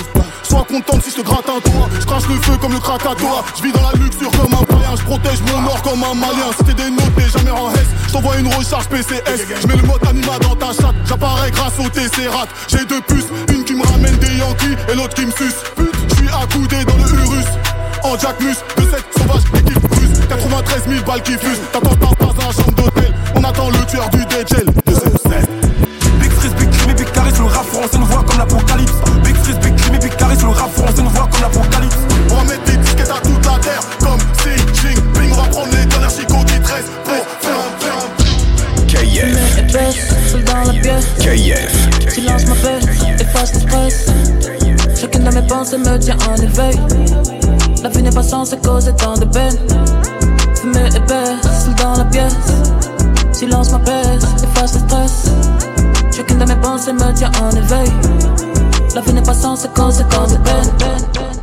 Sois 0.43 0.65
contente 0.69 1.03
si 1.03 1.11
je 1.11 1.17
te 1.17 1.21
gratte 1.21 1.49
un 1.49 1.59
toit. 1.59 1.89
Je 1.99 2.05
crache 2.05 2.27
le 2.29 2.35
feu 2.35 2.57
comme 2.59 2.73
le 2.73 2.79
Krakatoa. 2.79 3.43
Je 3.57 3.63
vis 3.63 3.71
dans 3.71 3.81
la 3.81 3.91
luxure 3.99 4.31
comme 4.31 4.53
un 4.53 4.63
païen. 4.63 4.95
Je 4.95 5.03
protège 5.03 5.41
mon 5.41 5.65
or 5.67 5.81
comme 5.81 6.03
un 6.03 6.13
malien. 6.13 6.51
Si 6.57 6.63
t'es 6.63 6.73
des 6.73 6.89
notes, 6.89 7.13
t'es 7.15 7.29
jamais 7.37 7.51
en 7.51 7.69
S. 7.73 7.87
Je 8.07 8.13
t'envoie 8.13 8.37
une 8.37 8.47
recharge 8.53 8.87
PCS. 8.87 9.45
Je 9.61 9.67
mets 9.67 9.75
le 9.75 9.83
mode 9.83 10.05
anima 10.07 10.39
dans 10.39 10.55
ta 10.55 10.67
chatte. 10.67 10.95
J'apparais 11.05 11.51
grâce 11.51 11.73
au 11.79 11.89
TC 11.89 12.27
rat. 12.27 12.47
J'ai 12.69 12.85
deux 12.85 13.01
puces, 13.01 13.27
une 13.49 13.63
qui 13.65 13.75
me 13.75 13.85
ramène 13.85 14.16
des 14.17 14.37
Yankees 14.37 14.77
et 14.91 14.95
l'autre 14.95 15.13
qui 15.13 15.25
me 15.25 15.31
suce. 15.31 15.63
Je 15.77 16.15
suis 16.15 16.29
accoudé 16.29 16.83
dans 16.85 16.95
le 16.97 17.03
Urus. 17.03 17.45
En 18.03 18.17
Jack 18.17 18.39
Mus, 18.41 18.57
de 18.77 18.83
cette 18.89 19.05
sauvage 19.17 19.43
équipe 19.59 19.93
russe. 19.93 20.19
93 20.29 20.83
000 20.87 21.05
balles 21.05 21.21
qui 21.21 21.33
fusent. 21.33 21.61
T'attends 21.71 21.95
pas 21.95 22.33
dans 22.33 22.47
la 22.47 22.51
chambre 22.53 22.71
d'hôtel. 22.71 23.13
On 23.35 23.43
attend 23.43 23.69
le 23.69 23.85
tueur 23.85 24.09
du 24.09 24.19
DJL 24.19 24.65
Big 26.19 26.31
freeze, 26.31 26.53
big 26.55 26.69
crime, 26.69 26.95
big 26.95 27.11
carré 27.11 27.31
le 27.37 27.45
rap 27.45 27.65
français 27.65 27.97
nous 27.97 28.05
voit 28.05 28.23
comme 28.23 28.37
l'apocalypse. 28.37 28.93
Big 29.23 29.35
freeze, 29.35 29.59
big 29.59 29.75
crime, 29.75 29.97
big 29.99 30.15
carré 30.15 30.35
le 30.35 30.49
rap 30.49 30.71
français 30.71 31.01
nous 31.01 31.09
voit 31.09 31.27
comme 31.31 31.41
l'apocalypse 31.41 31.76
pièce. 40.97 41.17
KF. 41.19 42.09
Silence 42.13 42.45
m'appelle, 42.47 42.83
efface 43.19 43.53
le 43.53 43.59
stress. 43.59 44.05
Chacune 44.99 45.23
de 45.23 45.33
mes 45.33 45.47
pensées 45.47 45.77
me 45.77 45.97
tient 45.97 46.17
en 46.29 46.35
éveil. 46.35 46.79
La 47.83 47.89
vie 47.89 48.01
n'est 48.01 48.11
pas 48.11 48.23
censée 48.23 48.57
causer 48.57 48.93
tant 48.95 49.17
de 49.17 49.25
peine. 49.25 49.57
Fumée 50.55 50.87
épaisse, 50.95 51.69
dans 51.81 51.97
la 51.97 52.05
pièce. 52.05 52.33
Silence 53.31 53.71
m'apaise, 53.71 54.25
efface 54.43 54.73
le 54.73 54.79
stress. 54.79 55.23
Chacune 56.15 56.39
de 56.39 56.45
mes 56.45 56.55
pensées 56.55 56.93
me 56.93 57.13
tient 57.13 57.31
en 57.41 57.51
éveil. 57.51 57.91
La 58.95 59.01
vie 59.01 59.13
n'est 59.13 59.21
pas 59.21 59.33
censée 59.33 59.67
causer 59.75 60.03
tant 60.09 60.27
de 60.27 60.37
peine. 60.37 61.36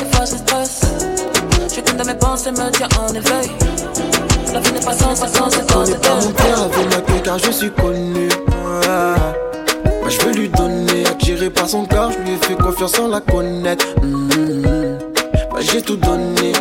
M'apaise, 0.00 0.12
efface 0.12 0.32
le 0.32 0.38
stress. 0.38 0.80
Chacune 1.74 1.98
de 1.98 2.04
mes 2.04 2.14
pensées 2.14 2.50
me 2.50 2.70
tient 2.70 2.88
en 2.98 3.08
éveil. 3.14 3.50
La 4.52 4.60
vie 4.60 4.72
n'est 4.72 4.80
pas 4.80 4.94
causer 4.94 5.30
tant 5.32 5.48
de 5.48 5.72
Connais 5.72 5.98
pas 5.98 6.14
mon 6.14 6.32
père 6.32 6.62
avec 6.62 6.90
ma 6.90 7.00
queue 7.00 7.20
car 7.22 7.38
je 7.38 7.50
suis 7.50 7.70
connu. 7.70 8.28
Ah. 8.88 9.14
Bah, 9.84 10.08
je 10.08 10.18
veux 10.26 10.32
lui 10.32 10.48
donner, 10.48 11.06
attiré 11.06 11.50
par 11.50 11.68
son 11.68 11.84
corps, 11.84 12.10
je 12.12 12.18
lui 12.18 12.32
ai 12.32 12.46
fait 12.46 12.56
confiance 12.56 12.92
sans 12.92 13.08
la 13.08 13.20
connaître. 13.20 13.86
Mhm. 14.02 14.98
Bah, 15.52 15.60
j'ai 15.60 15.82
tout 15.82 15.96
donné. 15.96 16.52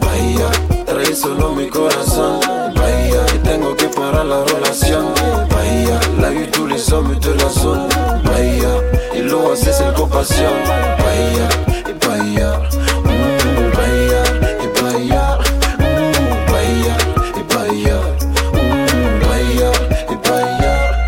Vaya, 0.00 0.50
trae 0.86 1.14
solo 1.14 1.52
mi 1.52 1.68
corazón. 1.68 2.40
Vaya, 2.74 3.26
y 3.34 3.38
tengo 3.38 3.74
que 3.76 3.86
parar 3.86 4.24
la 4.24 4.44
relación. 4.44 5.12
Vaya, 5.50 6.00
la 6.20 6.32
eu 6.32 6.46
tous 6.50 6.66
les 6.66 6.92
hommes 6.92 7.18
de 7.18 7.34
la 7.34 7.48
zone. 7.50 7.88
Vaya, 8.24 8.72
y 9.14 9.22
lo 9.22 9.52
hace 9.52 9.72
sin 9.72 9.92
compasión. 9.92 10.52
Vaya, 10.66 11.71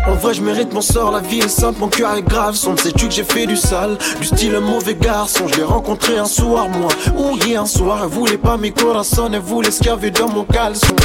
En 0.07 0.17
vrai, 0.17 0.33
je 0.33 0.41
mérite 0.41 0.73
mon 0.73 0.81
sort, 0.81 1.11
la 1.11 1.19
vie 1.19 1.39
est 1.39 1.47
simple, 1.47 1.79
mon 1.79 1.87
cœur 1.89 2.15
est 2.15 2.21
grave. 2.21 2.55
Son 2.55 2.77
sais-tu 2.77 3.07
que 3.07 3.13
j'ai 3.13 3.23
fait 3.23 3.45
du 3.45 3.57
sale, 3.57 3.97
du 4.19 4.25
style 4.25 4.57
mauvais 4.59 4.95
garçon? 4.95 5.47
Je 5.47 5.55
l'ai 5.55 5.63
rencontré 5.63 6.17
un 6.17 6.25
soir, 6.25 6.69
moi. 6.69 6.89
Oui, 7.15 7.55
un 7.55 7.65
soir, 7.65 7.99
elle 8.03 8.09
voulait 8.09 8.37
pas 8.37 8.57
mes 8.57 8.71
corazones, 8.71 9.33
elle 9.33 9.41
voulait 9.41 9.71
ce 9.71 9.81
qu'il 9.81 10.11
dans 10.11 10.29
mon 10.29 10.43
caleçon. 10.43 10.95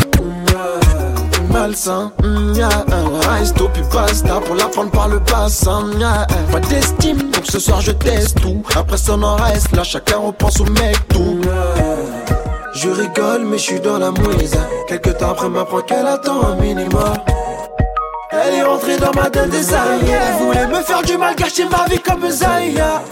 Malsain. 1.52 2.12
Mm, 2.22 2.54
yeah, 2.54 2.84
uh, 2.88 3.68
puis 3.72 3.82
basta 3.92 4.40
pour 4.40 4.54
la 4.54 4.66
prendre 4.66 4.90
par 4.90 5.08
le 5.08 5.18
bassin. 5.20 5.90
Yeah, 5.98 6.26
uh, 6.30 6.52
pas 6.52 6.60
d'estime, 6.60 7.30
donc 7.30 7.44
ce 7.44 7.58
soir 7.58 7.80
je 7.80 7.92
teste 7.92 8.40
tout. 8.40 8.62
Après 8.76 8.96
ça 8.96 9.14
en 9.14 9.36
reste, 9.36 9.74
là 9.76 9.82
chacun 9.82 10.18
reprend 10.18 10.50
son 10.50 10.64
mec 10.64 10.96
tout. 11.08 11.40
Je 12.74 12.88
rigole, 12.88 13.44
mais 13.44 13.58
je 13.58 13.62
suis 13.62 13.80
dans 13.80 13.98
la 13.98 14.10
mouise. 14.10 14.56
Quelques 14.88 15.18
temps 15.18 15.30
après 15.30 15.48
m'apprend 15.48 15.80
qu'elle 15.80 16.06
attend 16.06 16.42
un 16.44 16.54
minimum. 16.56 17.14
Elle 18.32 18.54
est 18.54 18.62
rentrée 18.62 18.96
dans 18.96 19.12
ma 19.12 19.28
tête 19.28 19.50
des. 19.50 19.72
Elle 19.74 20.44
voulait 20.44 20.66
me 20.66 20.82
faire 20.82 21.02
du 21.02 21.16
mal, 21.18 21.34
gâcher 21.34 21.64
ma 21.68 21.84
vie 21.92 22.00
comme 22.00 22.30
Zaya. 22.30 23.02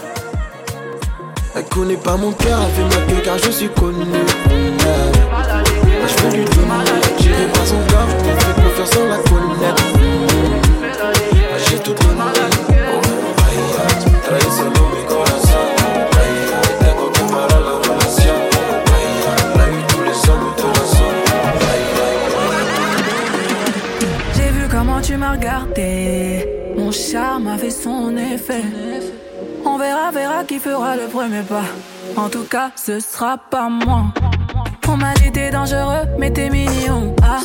Elle 1.55 1.65
connaît 1.65 1.97
pas 1.97 2.15
mon 2.15 2.31
cœur, 2.31 2.59
elle 2.63 2.89
fait 2.89 2.99
ma 2.99 3.05
queue 3.05 3.21
car 3.23 3.37
je 3.37 3.51
suis 3.51 3.69
connu. 3.69 4.05
Je 6.07 6.13
fais 6.13 6.29
du 6.29 6.45
donner, 6.45 7.01
j'irai 7.19 7.45
pas 7.47 7.65
son 7.65 7.88
J'ai 24.35 24.49
vu 24.49 24.67
comment 24.71 25.01
tu 25.01 25.17
m'as 25.17 25.31
regardé. 25.31 26.47
Mon 26.77 26.91
charme 26.91 27.47
a 27.47 27.57
fait 27.57 27.69
son 27.69 28.15
effet. 28.15 28.63
On 29.65 29.77
verra, 29.77 30.11
verra 30.11 30.45
qui 30.45 30.57
fera 30.57 30.95
le 30.95 31.07
premier 31.07 31.41
pas. 31.41 31.65
En 32.15 32.29
tout 32.29 32.45
cas, 32.45 32.71
ce 32.75 33.01
sera 33.01 33.37
pas 33.37 33.67
moi. 33.67 34.05
On 34.87 34.95
m'a 34.95 35.13
dit 35.15 35.31
t'es 35.31 35.51
dangereux, 35.51 36.05
mais 36.17 36.31
t'es 36.31 36.49
mignon. 36.49 37.15
Ah, 37.21 37.41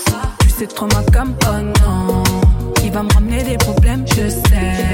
sais 0.59 0.67
trop 0.67 0.87
ma 0.87 1.03
comme 1.13 1.35
oh 1.49 1.61
non. 1.61 2.23
Il 2.85 2.93
va 2.93 3.03
me 3.03 3.13
ramener 3.13 3.43
des 3.43 3.57
problèmes, 3.57 4.05
je 4.07 4.29
sais. 4.29 4.93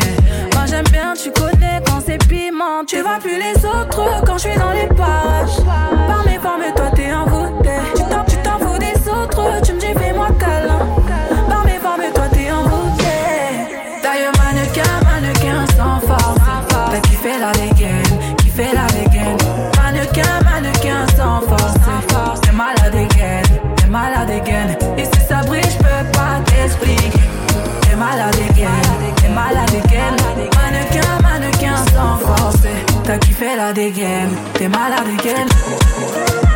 Moi 0.55 0.65
j'aime 0.67 0.87
bien, 0.91 1.13
tu 1.15 1.31
connais 1.33 1.83
quand 1.87 2.01
c'est 2.05 2.19
piment. 2.29 2.85
Tu 2.87 3.01
vois 3.03 3.19
plus 3.21 3.39
les 3.39 3.65
autres 3.65 4.23
quand 4.25 4.39
je 4.39 4.49
suis 4.49 4.59
dans 4.59 4.73
les 4.73 4.87
parages. 4.87 5.61
Par 6.07 6.25
Kiffé 33.61 33.67
la 33.67 33.73
dégaine, 33.75 34.31
t'es 34.55 34.69
malade 34.69 35.07
again. 35.19 36.50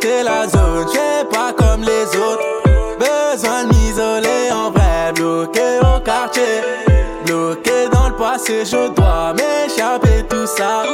Déserter 0.00 0.22
la 0.22 0.48
zone, 0.48 0.86
j'ai 0.92 1.24
pas 1.28 1.52
comme 1.52 1.82
les 1.82 2.06
autres. 2.18 2.42
Besoin 2.98 3.64
de 3.64 3.68
m'isoler 3.68 4.50
en 4.52 4.70
vrai, 4.70 5.12
bloqué 5.14 5.78
au 5.80 6.00
quartier. 6.00 6.42
Bloqué 7.26 7.88
dans 7.92 8.08
le 8.08 8.14
passé, 8.14 8.64
je 8.64 8.88
dois 8.94 9.34
m'échapper 9.34 10.24
tout 10.28 10.46
ça. 10.46 10.84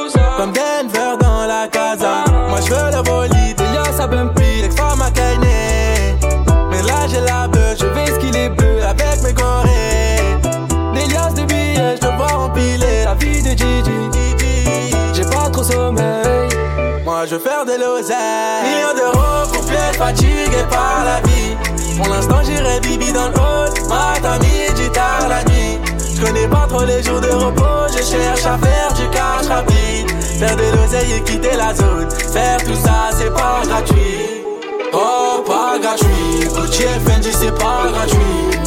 Pour 21.99 22.09
l'instant 22.15 22.41
j'irai 22.45 22.81
bibi 22.81 23.13
dans 23.13 23.29
le 23.29 23.35
haut. 23.35 23.89
Matin, 23.89 24.39
midi, 24.39 24.89
tard 24.91 25.29
la 25.29 25.43
nuit. 25.45 25.79
Je 26.15 26.25
connais 26.25 26.47
pas 26.47 26.67
trop 26.69 26.85
les 26.85 27.03
jours 27.03 27.21
de 27.21 27.31
repos. 27.31 27.89
Je 27.91 28.03
cherche 28.03 28.47
à 28.47 28.57
faire 28.57 28.93
du 28.95 29.09
cash 29.11 29.49
rapide. 29.49 30.11
Faire 30.39 30.57
de 30.57 30.77
l'oseille 30.77 31.13
et 31.17 31.23
quitter 31.23 31.57
la 31.57 31.75
zone. 31.75 32.09
Faire 32.33 32.59
tout 32.65 32.77
ça 32.77 33.11
c'est 33.19 33.35
pas 33.35 33.63
gratuit. 33.67 34.45
Oh, 34.93 35.43
pas 35.45 35.79
gratuit. 35.81 36.49
Gucci 36.55 36.85
Fendi 37.05 37.33
c'est 37.33 37.55
pas 37.59 37.91
gratuit. 37.93 38.59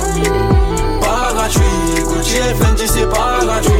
Pas 0.99 1.33
gratuit. 1.33 2.03
Gucci 2.03 2.37
Fendi 2.59 2.87
c'est 2.87 3.09
pas 3.09 3.39
gratuit. 3.45 3.71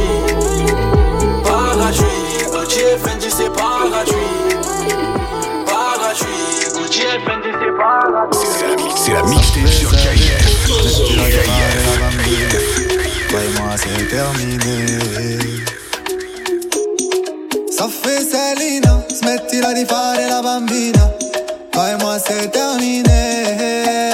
Pas 1.44 1.76
gratuit. 1.76 2.04
Gucci 2.52 3.30
c'est 3.30 3.52
pas 3.52 3.88
gratuit. 3.90 4.56
Pas 5.66 5.98
gratuit. 5.98 6.72
Gucci 6.74 7.02
et 7.02 7.20
Fendi 7.26 7.41
c'est 8.94 9.12
la 9.12 9.22
mixtape 9.22 9.68
sur 9.68 9.90
KIF. 9.90 10.68
moi 13.58 13.76
c'est 13.76 14.08
terminé. 14.08 15.38
Selena, 17.70 19.02
smettila 19.08 19.72
di 19.72 19.84
fare 19.84 20.26
la 20.28 20.42
bambina. 20.42 21.10
Vai 21.74 21.96
moi 22.00 22.18
c'est 22.18 22.50
terminé. 22.50 24.12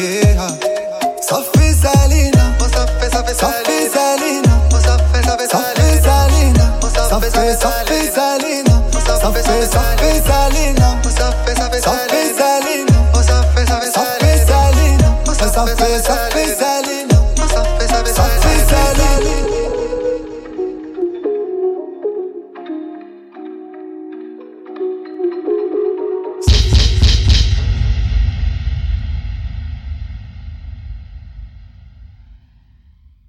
Eh, 0.00 0.36
ah. 0.38 0.54
Soffi 1.20 1.74
Selena, 1.74 2.54
oh, 2.60 2.68
Soffi, 2.72 3.06
Soffi, 3.12 3.34
Soffi 3.34 3.88
Selena, 3.92 4.52
oh, 4.72 4.78
Soffi, 4.78 5.20
Soffi, 5.26 5.46
Soffi 5.48 5.88
Selena, 6.06 6.66
oh, 6.82 6.88
Soffi, 6.88 7.30
Soffi, 7.30 7.54
Soffi 9.20 9.42
Soffi 9.42 9.97